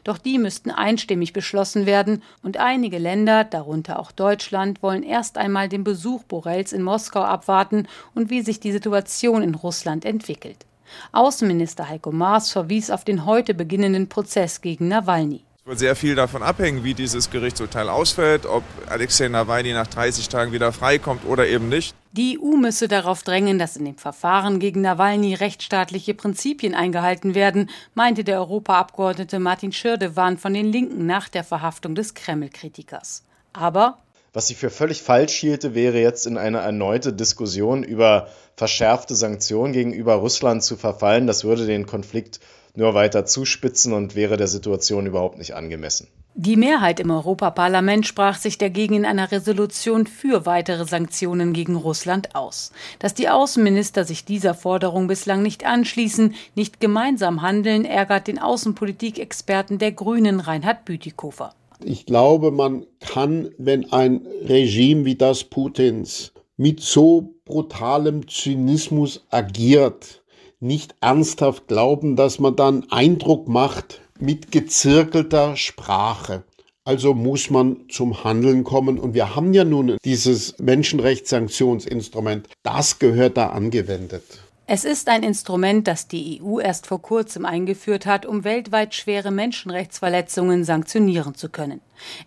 Doch 0.04 0.18
die 0.18 0.38
müssten 0.38 0.70
einstimmig 0.70 1.32
beschlossen 1.32 1.86
werden, 1.86 2.22
und 2.42 2.56
einige 2.56 2.98
Länder, 2.98 3.44
darunter 3.44 3.98
auch 3.98 4.12
Deutschland, 4.12 4.82
wollen 4.82 5.02
erst 5.02 5.38
einmal 5.38 5.68
den 5.68 5.84
Besuch 5.84 6.24
Borrells 6.24 6.72
in 6.72 6.82
Moskau 6.82 7.22
abwarten 7.22 7.86
und 8.14 8.30
wie 8.30 8.42
sich 8.42 8.60
die 8.60 8.72
Situation 8.72 9.42
in 9.42 9.54
Russland 9.54 10.04
entwickelt. 10.04 10.66
Außenminister 11.12 11.88
Heiko 11.88 12.12
Maas 12.12 12.50
verwies 12.50 12.90
auf 12.90 13.04
den 13.04 13.24
heute 13.24 13.54
beginnenden 13.54 14.08
Prozess 14.08 14.60
gegen 14.60 14.88
Nawalny. 14.88 15.42
Es 15.64 15.68
wird 15.68 15.78
sehr 15.78 15.94
viel 15.94 16.16
davon 16.16 16.42
abhängen, 16.42 16.82
wie 16.82 16.92
dieses 16.92 17.30
Gerichtsurteil 17.30 17.88
ausfällt, 17.88 18.46
ob 18.46 18.64
Alexei 18.88 19.28
Nawalny 19.28 19.72
nach 19.72 19.86
30 19.86 20.28
Tagen 20.28 20.50
wieder 20.50 20.72
freikommt 20.72 21.24
oder 21.24 21.46
eben 21.46 21.68
nicht. 21.68 21.94
Die 22.10 22.36
EU 22.42 22.56
müsse 22.56 22.88
darauf 22.88 23.22
drängen, 23.22 23.60
dass 23.60 23.76
in 23.76 23.84
dem 23.84 23.96
Verfahren 23.96 24.58
gegen 24.58 24.80
Nawalny 24.80 25.34
rechtsstaatliche 25.34 26.14
Prinzipien 26.14 26.74
eingehalten 26.74 27.36
werden, 27.36 27.70
meinte 27.94 28.24
der 28.24 28.40
Europaabgeordnete 28.40 29.38
Martin 29.38 29.70
Schirdewan 29.70 30.36
von 30.36 30.52
den 30.52 30.66
Linken 30.66 31.06
nach 31.06 31.28
der 31.28 31.44
Verhaftung 31.44 31.94
des 31.94 32.14
Kreml-Kritikers. 32.14 33.22
Aber 33.52 33.98
was 34.32 34.50
ich 34.50 34.56
für 34.56 34.70
völlig 34.70 35.02
falsch 35.02 35.34
hielte, 35.34 35.76
wäre 35.76 36.00
jetzt 36.00 36.26
in 36.26 36.38
eine 36.38 36.58
erneute 36.58 37.12
Diskussion 37.12 37.84
über 37.84 38.28
verschärfte 38.56 39.14
Sanktionen 39.14 39.72
gegenüber 39.72 40.14
Russland 40.14 40.64
zu 40.64 40.76
verfallen. 40.76 41.28
Das 41.28 41.44
würde 41.44 41.66
den 41.66 41.86
Konflikt 41.86 42.40
nur 42.74 42.94
weiter 42.94 43.26
zuspitzen 43.26 43.92
und 43.92 44.14
wäre 44.14 44.36
der 44.36 44.48
Situation 44.48 45.06
überhaupt 45.06 45.38
nicht 45.38 45.54
angemessen. 45.54 46.08
Die 46.34 46.56
Mehrheit 46.56 46.98
im 46.98 47.10
Europaparlament 47.10 48.06
sprach 48.06 48.38
sich 48.38 48.56
dagegen 48.56 48.94
in 48.94 49.04
einer 49.04 49.30
Resolution 49.30 50.06
für 50.06 50.46
weitere 50.46 50.86
Sanktionen 50.86 51.52
gegen 51.52 51.76
Russland 51.76 52.34
aus. 52.34 52.72
Dass 53.00 53.12
die 53.12 53.28
Außenminister 53.28 54.04
sich 54.04 54.24
dieser 54.24 54.54
Forderung 54.54 55.08
bislang 55.08 55.42
nicht 55.42 55.66
anschließen, 55.66 56.34
nicht 56.54 56.80
gemeinsam 56.80 57.42
handeln, 57.42 57.84
ärgert 57.84 58.28
den 58.28 58.38
Außenpolitikexperten 58.38 59.78
der 59.78 59.92
Grünen 59.92 60.40
Reinhard 60.40 60.86
Bütikofer. 60.86 61.54
Ich 61.84 62.06
glaube, 62.06 62.50
man 62.50 62.86
kann, 63.00 63.50
wenn 63.58 63.92
ein 63.92 64.26
Regime 64.44 65.04
wie 65.04 65.16
das 65.16 65.44
Putins 65.44 66.32
mit 66.56 66.80
so 66.80 67.34
brutalem 67.44 68.26
Zynismus 68.28 69.26
agiert, 69.30 70.21
nicht 70.62 70.94
ernsthaft 71.00 71.68
glauben, 71.68 72.16
dass 72.16 72.38
man 72.38 72.56
dann 72.56 72.86
Eindruck 72.90 73.48
macht 73.48 74.00
mit 74.18 74.52
gezirkelter 74.52 75.56
Sprache. 75.56 76.44
Also 76.84 77.14
muss 77.14 77.50
man 77.50 77.88
zum 77.88 78.24
Handeln 78.24 78.64
kommen. 78.64 78.98
Und 78.98 79.14
wir 79.14 79.36
haben 79.36 79.54
ja 79.54 79.64
nun 79.64 79.96
dieses 80.04 80.58
Menschenrechtssanktionsinstrument. 80.58 82.48
Das 82.62 82.98
gehört 82.98 83.36
da 83.36 83.48
angewendet. 83.48 84.24
Es 84.66 84.84
ist 84.84 85.08
ein 85.08 85.22
Instrument, 85.22 85.86
das 85.86 86.08
die 86.08 86.40
EU 86.42 86.58
erst 86.58 86.86
vor 86.86 87.02
kurzem 87.02 87.44
eingeführt 87.44 88.06
hat, 88.06 88.24
um 88.24 88.44
weltweit 88.44 88.94
schwere 88.94 89.30
Menschenrechtsverletzungen 89.30 90.64
sanktionieren 90.64 91.34
zu 91.34 91.48
können. 91.48 91.80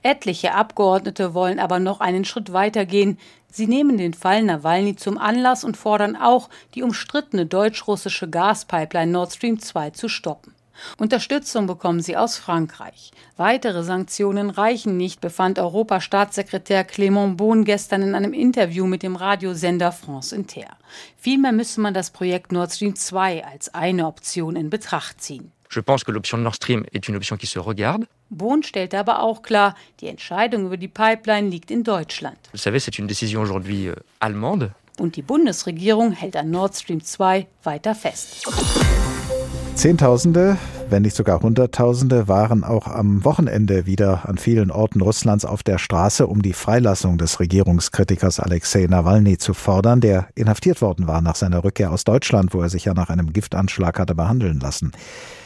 Etliche 0.04 0.54
Abgeordnete 0.54 1.34
wollen 1.34 1.60
aber 1.60 1.80
noch 1.80 2.02
einen 2.02 2.26
Schritt 2.26 2.54
weiter 2.54 2.86
gehen. 2.86 3.18
Sie 3.56 3.68
nehmen 3.68 3.98
den 3.98 4.14
Fall 4.14 4.44
Nawalny 4.44 4.98
zum 4.98 5.18
Anlass 5.18 5.64
und 5.64 5.78
fordern 5.78 6.18
auch, 6.18 6.50
die 6.74 6.84
umstrittene 6.84 7.46
deutsch-russische 7.46 8.30
Gaspipeline 8.30 9.14
Nord 9.14 9.32
Stream 9.32 9.62
2 9.62 9.92
zu 9.92 10.10
stoppen. 10.10 10.54
Unterstützung 10.98 11.66
bekommen 11.66 12.02
sie 12.02 12.18
aus 12.18 12.36
Frankreich. 12.36 13.12
Weitere 13.38 13.82
Sanktionen 13.84 14.50
reichen 14.50 14.98
nicht, 14.98 15.22
befand 15.22 15.58
Europastaatssekretär 15.58 16.86
Clément 16.86 17.38
Beaune 17.38 17.64
gestern 17.64 18.02
in 18.02 18.14
einem 18.14 18.34
Interview 18.34 18.88
mit 18.88 19.04
dem 19.04 19.16
Radiosender 19.16 19.94
France 19.94 20.36
Inter. 20.36 20.76
Vielmehr 21.16 21.54
müsse 21.54 21.80
man 21.80 21.94
das 21.94 22.12
Projekt 22.12 22.52
Nord 22.52 22.74
Stream 22.74 22.98
2 22.98 23.46
als 23.46 23.74
eine 23.74 24.06
Option 24.06 24.58
in 24.58 24.70
Betracht 24.70 25.22
ziehen. 25.22 25.54
Je 25.70 25.80
pense 25.80 26.04
que 26.04 26.12
l'option 26.12 26.38
Nord 26.38 26.56
Stream 26.56 26.86
est 26.94 27.08
une 27.08 27.16
option 27.16 27.38
qui 27.38 27.48
se 27.48 27.60
regarde. 27.60 28.06
Bohn 28.30 28.64
stellte 28.64 28.98
aber 28.98 29.22
auch 29.22 29.42
klar, 29.42 29.76
die 30.00 30.08
Entscheidung 30.08 30.66
über 30.66 30.78
die 30.78 30.88
Pipeline 30.88 31.50
liegt 31.50 31.72
in 31.72 31.84
Deutschland. 31.84 32.38
Vous 32.54 32.62
savez, 32.62 32.80
c'est 32.80 32.98
une 33.00 33.08
décision 33.08 33.42
aujourd'hui 33.42 33.88
euh, 33.88 33.96
allemande. 34.20 34.72
Und 34.98 35.18
die 35.18 35.22
Bundesregierung 35.22 36.14
hält 36.14 36.38
an 36.38 36.52
Nord 36.52 36.76
Stream 36.76 37.04
2 37.04 37.48
weiter 37.64 37.96
fest. 37.96 38.46
Zehntausende, 39.76 40.58
wenn 40.90 41.02
nicht 41.02 41.18
sogar 41.18 41.42
Hunderttausende, 41.42 42.30
waren 42.30 42.64
auch 42.64 42.88
am 42.88 43.26
Wochenende 43.26 43.86
wieder 43.86 44.22
an 44.28 44.38
vielen 44.38 44.72
Orten 44.72 45.02
Russlands 45.02 45.44
auf 45.44 45.64
der 45.64 45.80
Straße, 45.80 46.28
um 46.28 46.42
die 46.42 46.54
Freilassung 46.54 47.18
des 47.18 47.42
Regierungskritikers 47.42 48.40
Alexei 48.40 48.88
Nawalny 48.90 49.38
zu 49.38 49.54
fordern, 49.54 50.00
der 50.00 50.30
inhaftiert 50.36 50.82
worden 50.82 51.08
war 51.08 51.22
nach 51.22 51.36
seiner 51.36 51.66
Rückkehr 51.66 51.92
aus 51.92 52.06
Deutschland, 52.06 52.54
wo 52.54 52.62
er 52.62 52.70
sich 52.70 52.86
ja 52.86 52.94
nach 52.94 53.10
einem 53.10 53.34
Giftanschlag 53.34 54.00
hatte 54.00 54.16
behandeln 54.16 54.62
lassen. 54.62 54.94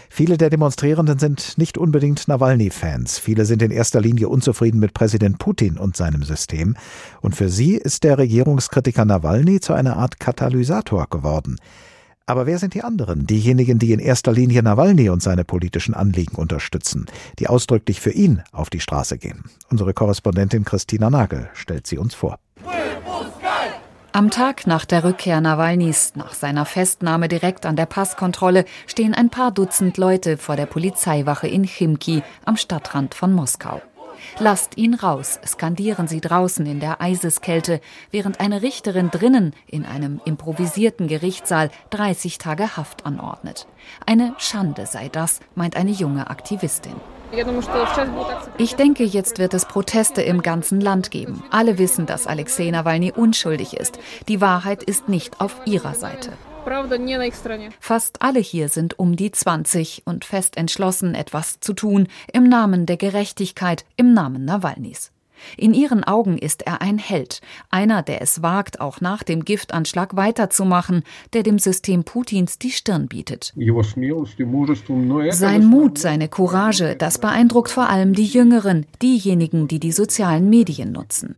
Viele 0.09 0.37
der 0.37 0.49
Demonstrierenden 0.49 1.19
sind 1.19 1.57
nicht 1.57 1.77
unbedingt 1.77 2.27
Nawalny-Fans. 2.27 3.19
Viele 3.19 3.45
sind 3.45 3.61
in 3.61 3.71
erster 3.71 4.01
Linie 4.01 4.27
unzufrieden 4.27 4.79
mit 4.79 4.93
Präsident 4.93 5.37
Putin 5.37 5.77
und 5.77 5.95
seinem 5.95 6.23
System. 6.23 6.75
Und 7.21 7.35
für 7.35 7.49
sie 7.49 7.75
ist 7.75 8.03
der 8.03 8.17
Regierungskritiker 8.17 9.05
Nawalny 9.05 9.59
zu 9.59 9.73
einer 9.73 9.97
Art 9.97 10.19
Katalysator 10.19 11.07
geworden. 11.09 11.57
Aber 12.25 12.45
wer 12.45 12.59
sind 12.59 12.73
die 12.75 12.83
anderen? 12.83 13.25
Diejenigen, 13.25 13.79
die 13.79 13.91
in 13.91 13.99
erster 13.99 14.31
Linie 14.31 14.61
Nawalny 14.61 15.09
und 15.09 15.23
seine 15.23 15.43
politischen 15.43 15.95
Anliegen 15.95 16.35
unterstützen, 16.35 17.07
die 17.39 17.47
ausdrücklich 17.47 18.01
für 18.01 18.11
ihn 18.11 18.43
auf 18.51 18.69
die 18.69 18.81
Straße 18.81 19.17
gehen. 19.17 19.45
Unsere 19.71 19.93
Korrespondentin 19.93 20.63
Christina 20.63 21.09
Nagel 21.09 21.49
stellt 21.53 21.87
sie 21.87 21.97
uns 21.97 22.13
vor. 22.13 22.37
Am 24.11 24.31
Tag 24.31 24.65
nach 24.65 24.85
der 24.85 25.03
Rückkehr 25.03 25.39
Nawalnys, 25.39 26.13
nach 26.15 26.33
seiner 26.33 26.65
Festnahme 26.65 27.27
direkt 27.27 27.67
an 27.67 27.75
der 27.75 27.85
Passkontrolle, 27.85 28.65
stehen 28.87 29.13
ein 29.13 29.29
paar 29.29 29.51
Dutzend 29.51 29.97
Leute 29.97 30.37
vor 30.37 30.55
der 30.55 30.65
Polizeiwache 30.65 31.47
in 31.47 31.63
Chimki 31.63 32.23
am 32.43 32.57
Stadtrand 32.57 33.13
von 33.13 33.31
Moskau. 33.31 33.83
Lasst 34.39 34.77
ihn 34.77 34.95
raus, 34.95 35.39
skandieren 35.45 36.07
sie 36.07 36.21
draußen 36.21 36.65
in 36.65 36.79
der 36.79 37.01
Eiseskälte, 37.01 37.81
während 38.09 38.39
eine 38.39 38.63
Richterin 38.63 39.11
drinnen 39.11 39.53
in 39.67 39.85
einem 39.85 40.19
improvisierten 40.25 41.07
Gerichtssaal 41.07 41.69
30 41.91 42.39
Tage 42.39 42.77
Haft 42.77 43.05
anordnet. 43.05 43.67
Eine 44.07 44.33
Schande 44.39 44.87
sei 44.87 45.09
das, 45.09 45.39
meint 45.53 45.75
eine 45.75 45.91
junge 45.91 46.31
Aktivistin. 46.31 46.95
Ich 48.57 48.75
denke, 48.75 49.03
jetzt 49.03 49.37
wird 49.37 49.53
es 49.53 49.65
Proteste 49.65 50.21
im 50.21 50.41
ganzen 50.41 50.81
Land 50.81 51.11
geben. 51.11 51.43
Alle 51.51 51.77
wissen, 51.77 52.05
dass 52.05 52.27
Alexei 52.27 52.71
Nawalny 52.71 53.11
unschuldig 53.11 53.75
ist. 53.77 53.99
Die 54.27 54.41
Wahrheit 54.41 54.83
ist 54.83 55.09
nicht 55.09 55.39
auf 55.39 55.61
ihrer 55.65 55.93
Seite. 55.93 56.31
Fast 57.79 58.21
alle 58.21 58.39
hier 58.39 58.69
sind 58.69 58.99
um 58.99 59.15
die 59.15 59.31
20 59.31 60.03
und 60.05 60.25
fest 60.25 60.57
entschlossen, 60.57 61.15
etwas 61.15 61.59
zu 61.59 61.73
tun, 61.73 62.07
im 62.31 62.49
Namen 62.49 62.85
der 62.85 62.97
Gerechtigkeit, 62.97 63.85
im 63.95 64.13
Namen 64.13 64.45
Nawalnys. 64.45 65.11
In 65.57 65.73
ihren 65.73 66.03
Augen 66.03 66.37
ist 66.37 66.65
er 66.65 66.81
ein 66.81 66.97
Held, 66.97 67.41
einer, 67.69 68.03
der 68.03 68.21
es 68.21 68.41
wagt, 68.41 68.79
auch 68.79 69.01
nach 69.01 69.23
dem 69.23 69.45
Giftanschlag 69.45 70.15
weiterzumachen, 70.15 71.03
der 71.33 71.43
dem 71.43 71.59
System 71.59 72.03
Putins 72.03 72.59
die 72.59 72.71
Stirn 72.71 73.07
bietet. 73.07 73.53
Sein 75.31 75.65
Mut, 75.65 75.97
seine 75.97 76.27
Courage, 76.27 76.95
das 76.95 77.17
beeindruckt 77.19 77.71
vor 77.71 77.89
allem 77.89 78.13
die 78.13 78.25
Jüngeren, 78.25 78.85
diejenigen, 79.01 79.67
die 79.67 79.79
die 79.79 79.91
sozialen 79.91 80.49
Medien 80.49 80.91
nutzen. 80.91 81.35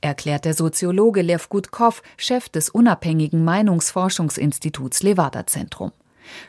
Erklärt 0.00 0.44
der 0.44 0.54
Soziologe 0.54 1.22
Lev 1.22 1.48
Gutkov, 1.48 2.02
Chef 2.16 2.48
des 2.48 2.68
unabhängigen 2.70 3.44
Meinungsforschungsinstituts 3.44 5.02
Levada 5.02 5.46
Zentrum. 5.46 5.92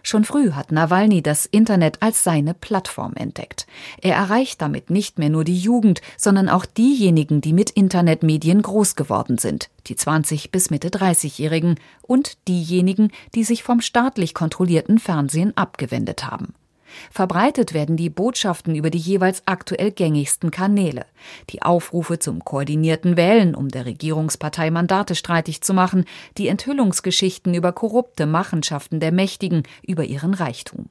Schon 0.03 0.23
früh 0.23 0.51
hat 0.51 0.71
Nawalny 0.71 1.21
das 1.21 1.45
Internet 1.45 2.01
als 2.01 2.23
seine 2.23 2.53
Plattform 2.53 3.13
entdeckt. 3.15 3.67
Er 4.01 4.15
erreicht 4.15 4.61
damit 4.61 4.89
nicht 4.89 5.19
mehr 5.19 5.29
nur 5.29 5.43
die 5.43 5.57
Jugend, 5.57 6.01
sondern 6.17 6.49
auch 6.49 6.65
diejenigen, 6.65 7.41
die 7.41 7.53
mit 7.53 7.69
Internetmedien 7.69 8.61
groß 8.61 8.95
geworden 8.95 9.37
sind, 9.37 9.69
die 9.87 9.95
20 9.95 10.51
bis 10.51 10.69
Mitte 10.69 10.89
30-Jährigen 10.89 11.79
und 12.01 12.37
diejenigen, 12.47 13.11
die 13.35 13.43
sich 13.43 13.63
vom 13.63 13.81
staatlich 13.81 14.33
kontrollierten 14.33 14.99
Fernsehen 14.99 15.55
abgewendet 15.55 16.25
haben. 16.25 16.53
Verbreitet 17.11 17.73
werden 17.73 17.97
die 17.97 18.09
Botschaften 18.09 18.75
über 18.75 18.89
die 18.89 18.97
jeweils 18.97 19.43
aktuell 19.45 19.91
gängigsten 19.91 20.51
Kanäle. 20.51 21.05
Die 21.49 21.61
Aufrufe 21.61 22.19
zum 22.19 22.43
koordinierten 22.43 23.17
Wählen, 23.17 23.55
um 23.55 23.69
der 23.69 23.85
Regierungspartei 23.85 24.71
Mandate 24.71 25.15
streitig 25.15 25.61
zu 25.61 25.73
machen, 25.73 26.05
die 26.37 26.47
Enthüllungsgeschichten 26.47 27.53
über 27.53 27.71
korrupte 27.71 28.25
Machenschaften 28.25 28.99
der 28.99 29.11
Mächtigen, 29.11 29.63
über 29.85 30.03
ihren 30.03 30.33
Reichtum. 30.33 30.89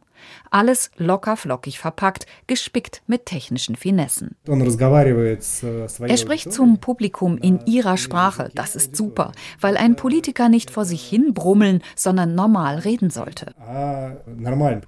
Alles 0.51 0.91
locker 0.97 1.37
flockig 1.37 1.79
verpackt, 1.79 2.27
gespickt 2.47 3.03
mit 3.07 3.27
technischen 3.27 3.77
Finessen. 3.77 4.37
Er 4.47 6.17
spricht 6.17 6.53
zum 6.53 6.79
Publikum 6.79 7.39
in 7.39 7.65
ihrer 7.67 7.97
Sprache. 7.97 8.51
Das 8.55 8.77
ist 8.77 8.97
super, 8.97 9.33
weil 9.61 9.77
ein 9.77 9.97
Politiker 9.97 10.49
nicht 10.49 10.71
vor 10.71 10.85
sich 10.85 11.05
hin 11.07 11.35
brummeln, 11.35 11.83
sondern 11.97 12.35
normal 12.35 12.79
reden 12.79 13.11
sollte. 13.11 13.55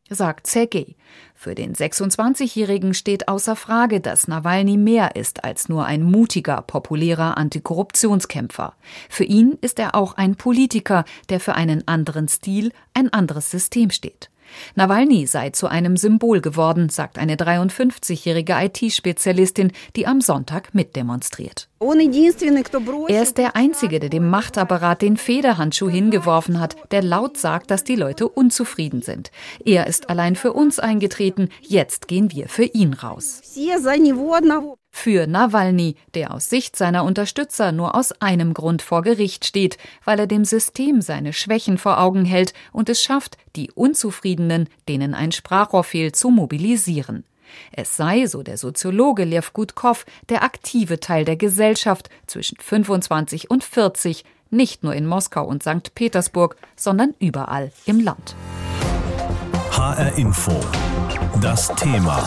Sagt 0.09 0.47
Sergei. 0.47 0.97
Für 1.35 1.55
den 1.55 1.75
26-Jährigen 1.75 2.95
steht 2.95 3.29
außer 3.29 3.57
Frage, 3.57 4.01
dass 4.01 4.27
Nawalny 4.27 4.79
mehr 4.79 5.17
ist 5.17 5.45
als 5.45 5.69
nur 5.69 5.85
ein 5.85 6.03
mutiger, 6.03 6.63
populärer 6.63 7.37
Antikorruptionskämpfer. 7.37 8.75
Für 9.11 9.25
ihn 9.25 9.59
ist 9.61 9.79
er 9.79 9.95
auch 9.95 10.15
ein 10.15 10.37
Politiker, 10.37 11.05
der 11.29 11.39
für 11.39 11.55
einen 11.55 11.87
anderen 11.87 12.29
Stil, 12.29 12.73
ein 12.95 13.13
anderes 13.13 13.51
System 13.51 13.91
steht. 13.91 14.31
Nawalny 14.75 15.27
sei 15.27 15.51
zu 15.51 15.67
einem 15.67 15.97
Symbol 15.97 16.41
geworden, 16.41 16.89
sagt 16.89 17.19
eine 17.19 17.37
53-jährige 17.37 18.55
IT-Spezialistin, 18.55 19.73
die 19.97 20.07
am 20.07 20.21
Sonntag 20.21 20.75
mitdemonstriert. 20.75 21.69
Er 23.09 23.23
ist 23.23 23.39
der 23.39 23.55
Einzige, 23.55 24.01
der 24.01 24.09
dem 24.09 24.31
Machtapparat 24.31 25.03
den 25.03 25.17
Federhandschuh 25.17 25.91
hingeworfen 25.91 26.59
hat, 26.59 26.77
der 26.91 27.03
laut 27.03 27.37
sagt, 27.37 27.71
dass 27.71 27.85
die 27.85 27.97
Leute 27.97 28.29
unzufrieden 28.29 29.03
sind. 29.03 29.31
Er 29.65 29.87
ist 29.87 30.09
allein 30.09 30.37
für 30.37 30.53
uns 30.53 30.79
eingetreten, 30.79 31.51
jetzt 31.61 32.09
gehen 32.09 32.33
wir 32.33 32.49
für 32.49 32.65
ihn 32.65 32.95
raus. 32.95 33.43
Für 34.99 35.27
Nawalny, 35.27 35.95
der 36.15 36.33
aus 36.33 36.49
Sicht 36.49 36.75
seiner 36.75 37.05
Unterstützer 37.05 37.71
nur 37.71 37.95
aus 37.95 38.13
einem 38.23 38.55
Grund 38.55 38.81
vor 38.81 39.03
Gericht 39.03 39.45
steht, 39.45 39.77
weil 40.05 40.19
er 40.19 40.27
dem 40.27 40.47
System 40.47 41.03
seine 41.03 41.35
Schwächen 41.35 41.77
vor 41.77 42.01
Augen 42.01 42.25
hält 42.25 42.55
und 42.73 42.89
es 42.89 43.03
schafft, 43.03 43.37
die 43.57 43.71
Unzufriedenen, 43.71 44.69
denen 44.89 45.15
ein 45.15 45.33
Sprachrohr 45.33 45.85
fehlt, 45.85 46.17
zu 46.17 46.31
mobilisieren. 46.31 47.25
Es 47.73 47.95
sei, 47.95 48.27
so 48.27 48.43
der 48.43 48.57
Soziologe 48.57 49.25
Lev 49.25 49.53
Gutkov, 49.53 50.07
der 50.31 50.43
aktive 50.43 50.99
Teil 50.99 51.27
der 51.27 51.37
Gesellschaft 51.37 52.09
zwischen 52.27 52.57
25 52.57 53.51
und 53.51 53.65
40, 53.65 54.25
nicht 54.51 54.83
nur 54.83 54.95
in 54.95 55.07
Moskau 55.07 55.45
und 55.47 55.63
St. 55.63 55.95
Petersburg, 55.95 56.57
sondern 56.75 57.15
überall 57.21 57.71
im 57.85 58.01
Land. 58.01 58.35
HR 59.73 60.17
Info. 60.17 60.59
Das 61.41 61.69
Thema. 61.77 62.27